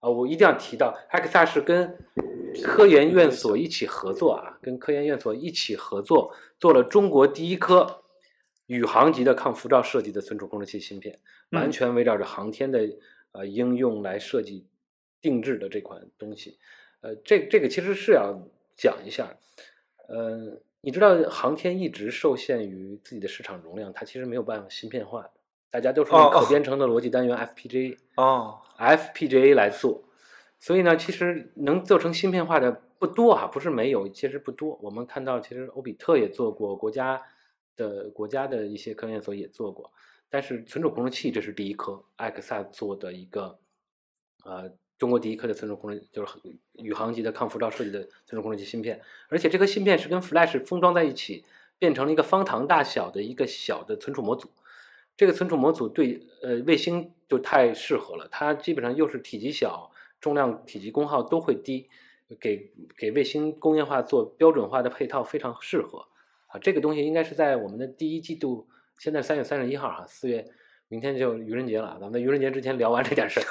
[0.00, 1.96] 啊、我一定要提到，艾克萨是跟
[2.62, 8.02] 科研院所一起合作啊，跟科研院所一起合作做了中国第一颗
[8.66, 11.18] 宇航级的抗辐照设计的存储控制器芯片，
[11.50, 12.86] 嗯完全围绕着航天的
[13.34, 14.66] 呃应用来设计
[15.20, 16.58] 定制的这款东西。
[17.02, 19.36] 呃，这这个其实是要讲一下，
[20.08, 25.30] 呃，你知道航天一直受限于自己的市场容量，它其实没有办法芯片化的。
[25.70, 30.04] 大家都是用可编程的逻辑单元 FPGA、哦，FPGA 来做，
[30.60, 34.78] 所以呢，其实能做成芯片化的不多啊，不是没有，其实不多。
[34.80, 37.20] 我们看到，其实欧比特也做过，国家
[37.76, 39.92] 的国家的一些科研所也做过，
[40.30, 43.58] 但是存储控制器这是第一颗，艾克萨做的一个，
[44.44, 46.32] 呃，中国第一颗的存储控制，就是
[46.72, 51.44] 宇航级的抗辐照设计的存储控制器芯片，而且这颗芯片是跟 Flash 封装在一起，
[51.78, 54.50] 变成了一个方糖大小的一个小的存储模组。
[55.16, 61.88] 这个存储模组对呃卫星就太适合了，它基本上又是体积小、重量、体积功耗都会低，
[62.40, 66.08] 给给卫星工业化做标准化的配套非常适合
[66.48, 66.58] 啊。
[66.58, 68.66] 这个东西应该是在我们的第一季度，
[68.98, 70.44] 现在三月三十一号啊，四月
[70.88, 73.44] 明天就愚人节了，咱们在愚人节之前聊完这件事儿。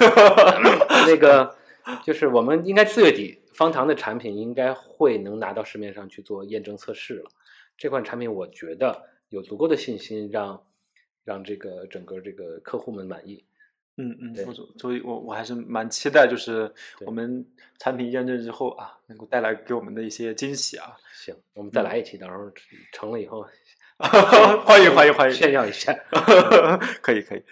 [1.06, 1.56] 那个
[2.02, 7.30] 就是我们应该四月底方糖的产品应该会能拿到市面上去做验证测试了。
[7.76, 10.64] 这款产品我觉得有足够的信心让
[11.24, 13.44] 让这个整个这个客户们满意。
[13.96, 14.44] 嗯嗯对，
[14.76, 16.72] 所以我我还是蛮期待，就是
[17.06, 17.46] 我们
[17.78, 20.96] 产品验证之后啊，能够带来给我们的一些惊喜啊。
[21.12, 22.50] 行，我们再来一期，到时候
[22.92, 23.46] 成了以后
[24.66, 25.94] 欢迎欢迎欢迎，炫耀一下。
[27.00, 27.42] 可以可以，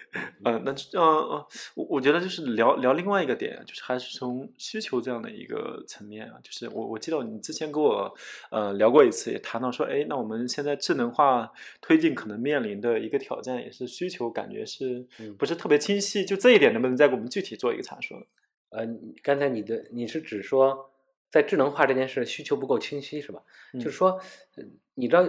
[0.44, 8.12] 呃，那呃呃，我我觉得就是聊聊另外一个点啊，就是还是从需求这样的一个层面啊，就是我我记得你之前跟我
[8.50, 11.48] 呃聊过一次，也谈到说，哎，那我们现在智能化
[11.81, 16.24] 推进可能面临的一个挑战，也是需求感觉是嗯不是特别清晰？
[16.24, 18.22] 就这一点能不能再给我们具体做一个阐述呢？
[18.70, 18.85] 呃，
[19.22, 20.90] 刚才你的你是指说，
[21.31, 23.40] 在智能化这件事需求不够清晰是吧？
[23.74, 24.11] 就是嗯说，
[24.57, 25.26] 呃你知道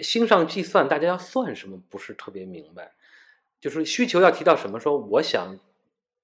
[0.00, 2.92] 星上计算大家要算什么不是特别明白，
[3.60, 5.58] 就是需求要提到什么，说我想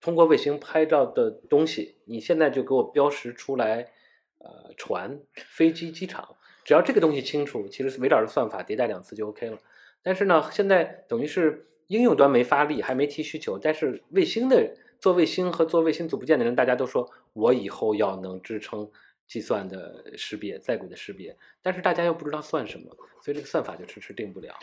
[0.00, 3.90] 通过卫星拍照的东西，你现在就给我标识出来，
[4.38, 9.58] 呃，船、飞机、机场，只要这个东西清楚，其实围绕着算法迭代两次就 OK 了。
[10.02, 18.90] 但是呢，现在等于是应用端没发力，还没提需求，但是卫星的做卫星和做卫星组件的人，大家都说我以后要能支撑
[19.26, 24.54] 计算的识别、在轨的识别，但是大家又不知道算什么，所以这个算法就迟迟定不了。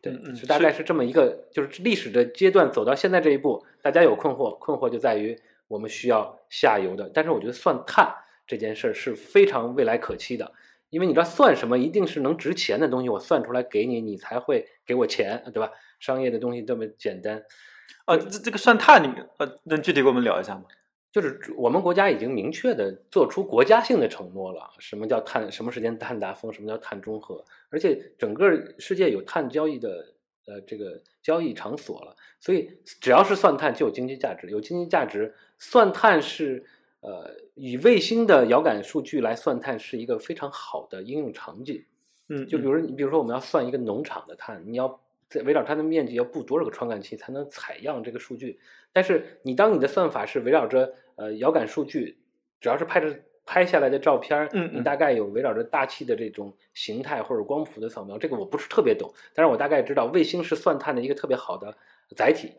[0.00, 8.14] 对嗯，嗯是大概是这么一个，就是历史的阶段走到现在这一步，大家有困惑，困惑就在于我们需要下游的，但是我觉得算碳
[8.46, 10.52] 这件事儿是非常未来可期的，
[10.90, 15.72] 因为你知道算什么一定是能值钱的东西，我算出来给你，你才会给我钱，对吧？
[15.98, 17.42] 商业的东西这么简单，
[18.04, 20.62] 啊，这这个算碳，你呃，能具体给我们聊一下吗？
[21.10, 30.14] 就是我们国家已经明确的做出国家性的承诺了，什么叫碳，什么时间碳达峰，什么叫碳中和，而且整个世界有碳交易的
[30.46, 36.64] 呃这个交易场所了，所以只要是算碳就有经济价值，有经济价值，算碳是
[37.00, 41.82] 呃以卫星的遥感数据来算碳是一个非常好的应用场景。
[42.28, 48.58] 嗯，就比如你比如说我们要算一个农场的碳，你要在围绕它的面积要布多少个传感器才能采样这个数据？
[48.92, 52.18] 但是你当你的算法是围绕着呃遥感数据，
[52.60, 53.14] 只要是拍着
[53.44, 61.76] 拍下来的照片嗯你大概有围绕着大气的这种形态或者光谱的扫描，这个我不是特别懂，但是我大概知道卫星是算碳的一个特别好的
[62.16, 62.52] 载体。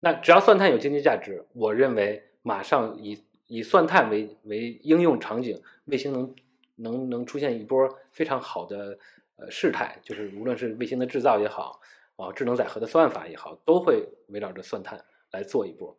[0.00, 6.34] 那只要算碳有经济价值，我认为马上以以算碳为为应用场景，卫星能
[6.76, 8.98] 能能出现一波非常好的
[9.36, 11.80] 呃事态，就是无论是卫星的制造也好，
[12.16, 15.96] 啊智能载荷的算法也好，都会围绕着算碳来做一波。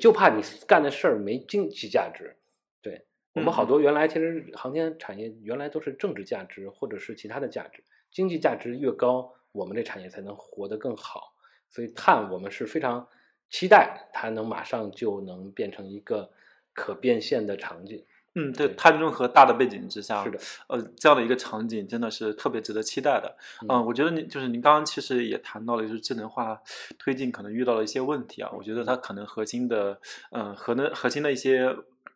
[0.00, 2.36] 就怕你干的事儿没经济价值。
[2.80, 11.34] 对我们好嗯多原来其实航天产业原来都是政治价值或者是其他的价值，经济价值越高，我们这产业才能活得更好。
[11.68, 13.06] 所以碳我们是非常
[13.48, 16.30] 期待它能马上就能变成一个
[16.72, 18.04] 可变现的场景。
[18.34, 23.36] 嗯，对，对碳中和大的背景之下，是的，呃，这样的一个场景真的是特别值得期待的。
[23.62, 26.62] 嗯、嗯我觉得您就是您刚刚其实也谈到了，就是智能化
[26.96, 28.48] 推进可能遇到了一些问题啊。
[28.56, 30.00] 我觉得它可能核心的，
[30.30, 31.74] 嗯、核能核心的一些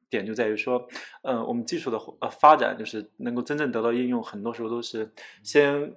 [0.09, 0.87] 点就在于说，
[1.23, 5.11] 呃，我们技术的呃发展就是能够真正得到应用，很多时候都是
[5.43, 5.93] 先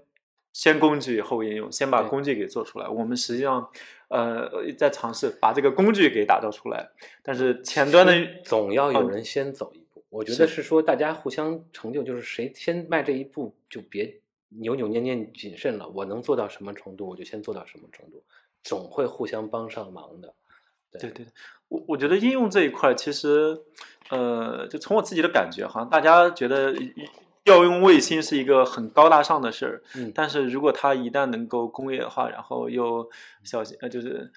[0.52, 2.88] 先工具后应用，先把工具给做出来。
[2.88, 3.70] 我们实际上
[4.08, 6.90] 呃在尝试把这个工具给打造出来，
[7.22, 8.14] 但是前端的
[8.44, 9.87] 总要有嗯人先走一步。
[10.18, 15.88] 我觉得是是说大家互相成就，就是谁先迈这一步，就别扭扭捏捏、谨慎了。
[15.90, 18.24] 我能做到什么程度，我就先做到什么程度，
[18.64, 20.34] 总会互相帮上忙的。
[21.00, 21.26] 对对，
[21.68, 23.62] 我我觉得应用这一块，其实，
[24.10, 26.92] 呃，就从我自己的感觉，好像大家觉得一
[27.44, 33.08] 调用卫星是一个很高大上的事儿，嗯，但是如果它一旦能够工业化，然后又
[33.44, 34.32] 小心，呃，就是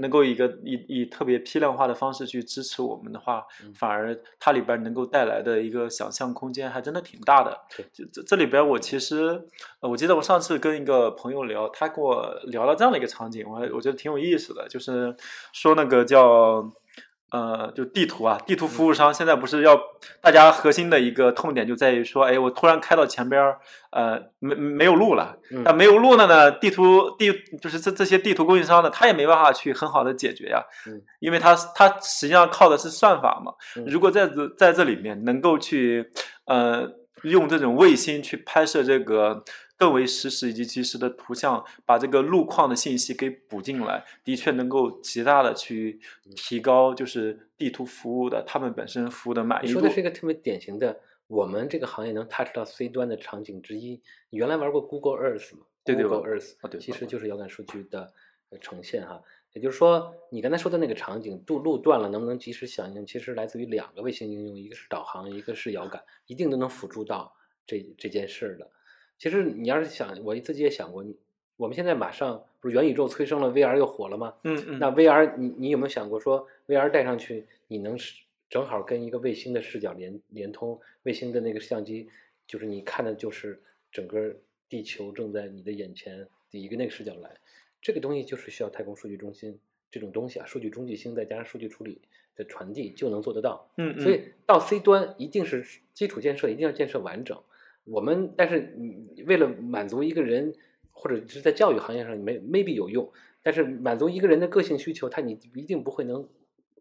[0.00, 7.58] 能够一个以以特别批量化的方式去支持我们的话，嗯反而它里边能够带来的一个想象空间还真的挺大的。
[7.76, 9.42] 对就这这里边我其实，
[9.80, 15.14] 呃，我记得我上次跟一个朋友聊，他跟我聊了这样的一个场景，我还我觉得挺有意思的，就是
[15.52, 16.72] 说那个叫。
[17.30, 19.78] 呃，就地图啊，地图服务商现在不是要
[20.22, 23.58] 大家核心的一个痛点就在于说，哎，我突然开到前边儿，
[23.90, 25.62] 呃，没没有路了，嗯。
[25.62, 33.84] 那没有路了呢，地图地就是这这些地图供应商呢，他也没办法去很好的解决呀，嗯，因为他他实际上靠的是算法嘛，嗯。
[33.86, 36.10] 如果在这在这里面能够去
[36.46, 36.88] 呃
[37.24, 39.42] 用这种卫星去拍摄这个
[39.78, 46.00] 更为实时以及及时的图像，把这个路况的信息给补进来，的确能够极大的去
[46.34, 49.88] 提高就是地图服务的他们本身服务的满意度你说的。
[49.88, 54.02] 是一个特别典型的，我们这个行业能 touch 到 C 端的场景之一。
[54.30, 55.64] 你原来玩过 Google Earth 吗？
[55.84, 58.12] 对对 Google Earth 啊对其实就是遥感数据的
[58.50, 59.22] 呃呈现哈。
[59.52, 67.32] 也就是说，你刚才说的那个场景，路路断了能不能及时响应，其实来自于两个卫星应用，一个是导航，一个是遥感，一定都能辅助到
[67.66, 68.70] 这这件事儿的。
[69.18, 71.16] 其实你要是想，我自己也想过，你
[71.56, 74.34] 我们现在马上不是元宇宙催生了 VR 又火了吗？
[74.44, 82.08] 嗯嗯，那 VR，你你有没有想过说 VR 戴上去，你能是正好跟一个卫星的视角连连通，卫星的那个相机，
[82.46, 83.60] 就是你看的就是
[83.90, 84.36] 整个
[84.68, 87.36] 地球正在你的眼前，以一个那个视角来，
[87.82, 89.58] 这个东西就是需要太空数据中心
[89.90, 92.00] 这种东西啊，数据中继星再加上数据处理
[92.36, 93.68] 的传递就能做得到。
[93.78, 97.36] 嗯嗯，所以到 C 端一定是基础建设一定要建设完整。
[97.90, 98.76] 我们但是
[99.26, 100.54] 为了满足一个人，
[100.92, 103.10] 或者是在教育行业上没 maybe 有用，
[103.42, 106.28] 但是满足一个人的个性需求，他你一定不会能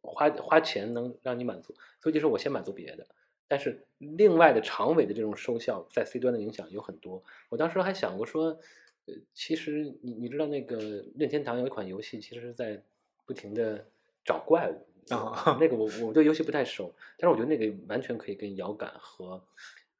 [0.01, 3.07] 花花钱能让你满足，所以就是我先满足别的。
[3.47, 7.23] 但是另外的长尾的这种收效在 C 端的影响有很多。
[7.49, 8.59] 我当时还想过说，
[9.05, 12.83] 呃，其实你你知道那个任天堂有一款游戏，其实是在
[13.25, 13.85] 不停的
[14.25, 14.85] 找怪物。
[15.09, 19.41] 啊那个我我对游戏不太熟，但是我觉得那个完全可以跟遥感和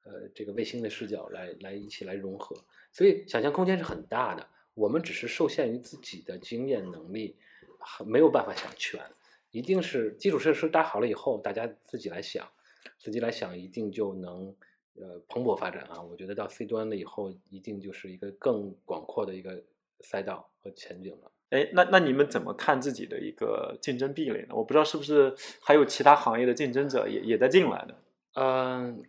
[0.08, 2.55] 呃这个卫星的视角来来一起来融合，
[2.91, 4.47] 所以想象空间是很大的。
[4.74, 7.36] 我们只是受限于自己的经验能力，
[7.80, 9.01] 很没有办法想全，
[9.49, 12.47] 一定是基础设施搭好了以后，大家自己来想，
[12.99, 14.55] 自己来想，一定就能
[14.93, 15.99] 呃蓬勃发展啊！
[15.99, 19.64] 我觉得到 C 端了以后，一定就是一个更广阔的一个
[20.01, 21.32] 赛道和前景了。
[21.49, 24.53] 哎，那那你们怎么看自己的一个竞争壁垒呢？
[24.53, 27.95] 我不知道是不是还有其他行业的竞争者也也在进来呢。
[28.34, 29.01] 嗯，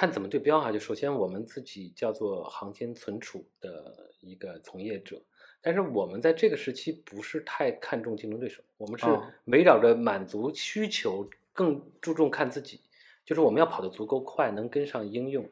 [0.00, 0.72] 看怎么对标啊？
[0.72, 5.20] 就首先我们自己叫做航天存储的一个从业者，
[5.60, 12.80] 但是我们在这个时期不是太看重竞争对手，我们是哦围绕着满足需求，更注重看自己，
[13.26, 15.46] 就是我们要跑得足够快，能跟上应用，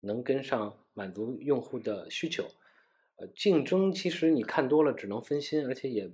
[0.00, 2.44] 能跟上满足用户的需求。
[3.16, 6.04] 呃，竞争其实你看多了只能分心，而且也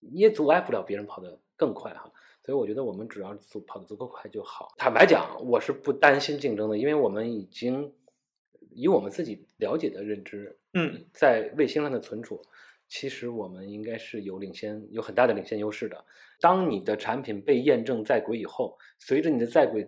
[0.00, 2.10] 你也阻碍不了别人跑得更快哈。
[2.44, 4.74] 所以我觉得我们只要足跑得足够快就好。
[4.76, 7.92] 坦白讲，我是不担心竞争的，因为我们已经
[8.70, 12.42] 以我们自己了解的认知，嗯，在卫星上的存储，
[12.88, 16.04] 其实我们应该是有领先、有很大的领先优势的。
[16.40, 19.86] 当你的产品被验证在轨以后，随着你的在轨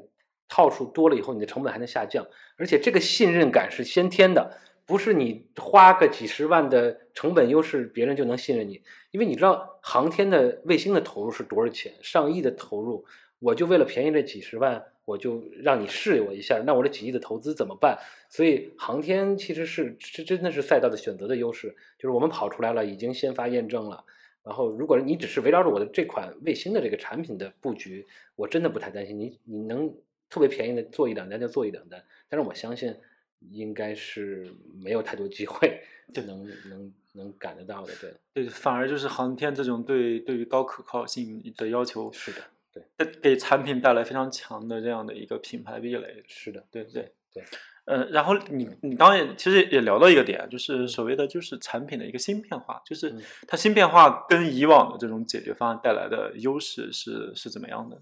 [0.49, 2.25] 套数多了以后，你的成本还能下降，
[2.57, 4.59] 而且这个信任感是先天的。
[4.87, 13.05] 不是你花个几十万的成本优势，别人就能信任你，因为你知道航天的卫星的投入是多少钱，上亿的投入，
[13.39, 17.99] 我就为了便宜这几十万，我就让你试我一下，那我这几亿的投资怎么办？
[18.29, 24.05] 所以航天其实是这真的是赛道的选择的优势，就是我们跑出来了，已经先发验证了，
[24.43, 28.07] 然后，如果你只是围绕着我的这款卫星的这个产品的布局，
[28.37, 29.95] 我真的不太担心你，你能
[30.29, 32.05] 特别便宜的做一两单就做一两单。
[32.29, 32.95] 但是我相信，
[33.51, 35.81] 应该是没有太多机会
[36.15, 37.93] 能能能赶得到的。
[38.01, 46.23] 对对，反而就是航天这种对对于高可靠性的要求，是的，对，给产品带来非常强的这样的一个品牌壁垒。
[46.27, 47.43] 是的，对对对。
[47.87, 53.15] 呃，然后你你刚刚也其实也聊到一个点，就是所谓的就是产品的一个芯片化，就是
[53.47, 58.01] 它芯片化跟以往的这种解决方案带来的优势是是怎么样的？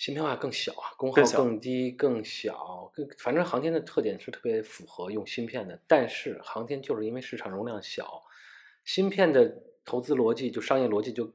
[0.00, 8.22] 芯片化更小啊，功耗更低，更小，更反正航天的特点是特别符合用芯片的，但是航天就是因为市场容量小，
[8.82, 11.30] 芯片的投资逻辑就商业逻辑就。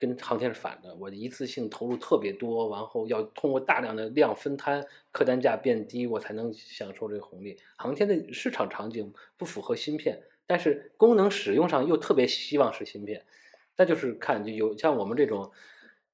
[0.00, 4.82] 跟航天是反的，我一次性投入特别多，然后要通过大量的量分摊，
[5.12, 7.54] 客单价变低，我才能享受这个红利。
[7.76, 13.22] 航天的市场场景不符合芯片，但是功能使用上又特别希望是芯片，
[13.76, 15.52] 那就是看就有像我们这种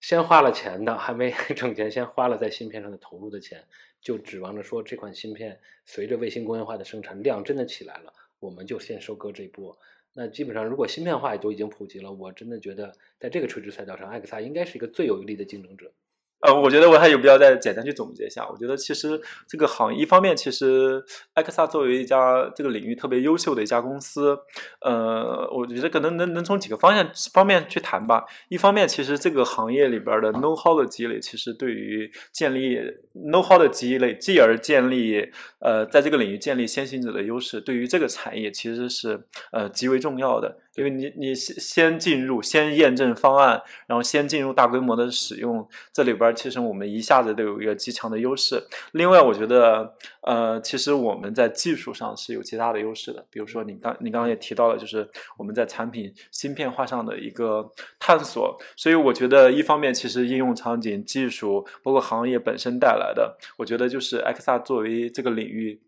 [0.07, 3.65] 先花了钱的，还没 挣钱，先花了在芯片上的投入的钱，
[4.01, 9.77] 就指望着说这款芯片随着卫星工业化的生产量真的起来了，我们就先收割这波。
[10.13, 15.93] 那基本上，如果芯片化都已经普及了，我真的觉得在这个垂直赛道上，艾克萨应该是一个最有力的竞争者。
[16.41, 18.47] 呃，我觉得我还有必要再简单去总结一下。
[18.49, 21.03] 我觉得其实这个行业一方面，其实
[21.35, 24.39] 艾克萨作为一家这个领域特别优秀的一家公司，
[24.81, 28.25] 呃，我觉得可能能能从几个方向方面去谈吧。
[28.49, 32.77] 一方面，其实这个行业里边的 know how 的积累，其实对于建立
[33.15, 35.31] know how 的积累，继而建立
[35.61, 40.59] 呃在这个领域建立先行者的优势，对于这个产业其实是呃极为重要的。
[40.77, 48.63] 因为你你先先进入，先验证方案，然后先进入大规模的使用，这里边其实我们一下子都有一个极强的优势。
[48.93, 53.25] 另外，我觉得呃，其实我们在技术上是有极大的优势的。
[53.31, 55.09] 比如说，你刚你刚刚也提到了，就是
[55.39, 58.59] 我们在产品芯片化上的一个探索。
[58.77, 65.81] 所以，我觉得一方面，其实应用场景、技术，包括行业本身带来的，我觉得就是 X R 作为这个领域。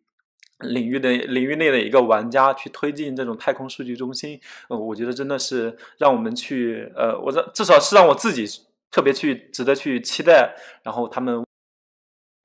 [0.61, 8.47] 领域的领域内的一个玩家去推进这种太空数据中心，呃，我觉得真的是让我们去，呃，我这至少是让我自己
[8.91, 10.55] 特别去值得去期待。
[10.83, 11.45] 然后他们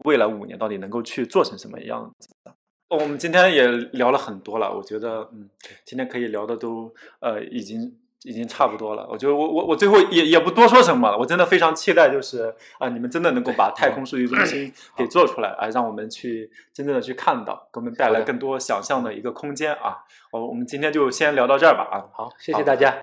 [0.05, 2.53] 未来五年到底能够去做成什么样子的？
[2.89, 5.49] 我们今天也聊了很多了，我觉得，嗯，
[5.83, 7.97] 今天可以聊的都，呃，已经。
[8.25, 19.97] 已经差不多了，我觉得我我我最后也也不多说什么了，我真的非常期待，就是啊，你们真的能够把太空数据中心给做出来，啊，让我们去真正的去看到，给我们带来更多想象的一个空间啊。
[20.31, 22.95] 我我们今天就先聊到这儿吧啊，好，谢谢大家。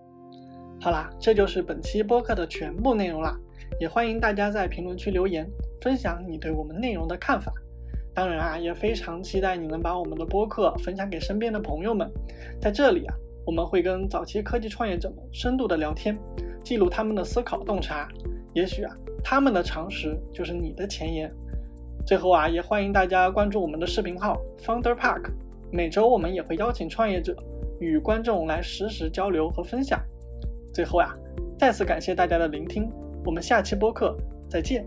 [0.80, 3.36] 好啦，这就是本期播客的全部内容啦，
[3.78, 5.46] 也欢迎大家在评论区留言，
[5.82, 7.52] 分享你对我们内容的看法。
[8.14, 12.10] 当然啊，也非常期待你能把我们的播客分享给身边的朋友们，
[12.58, 13.14] 在这里啊。
[13.44, 16.18] 我们会跟早期科技创业者们深度的聊天，
[16.62, 18.08] 记录他们的思考洞察。
[18.54, 21.32] 也许啊，他们的常识就是你的前沿。
[22.06, 25.30] 最后啊，也欢迎大家关注我们的视频号 Founder Park。
[25.72, 27.36] 每周我们也会邀请创业者
[27.78, 30.00] 与观众来实时交流和分享。
[30.74, 31.14] 最后啊，
[31.58, 32.90] 再次感谢大家的聆听，
[33.24, 34.16] 我们下期播客
[34.48, 34.86] 再见。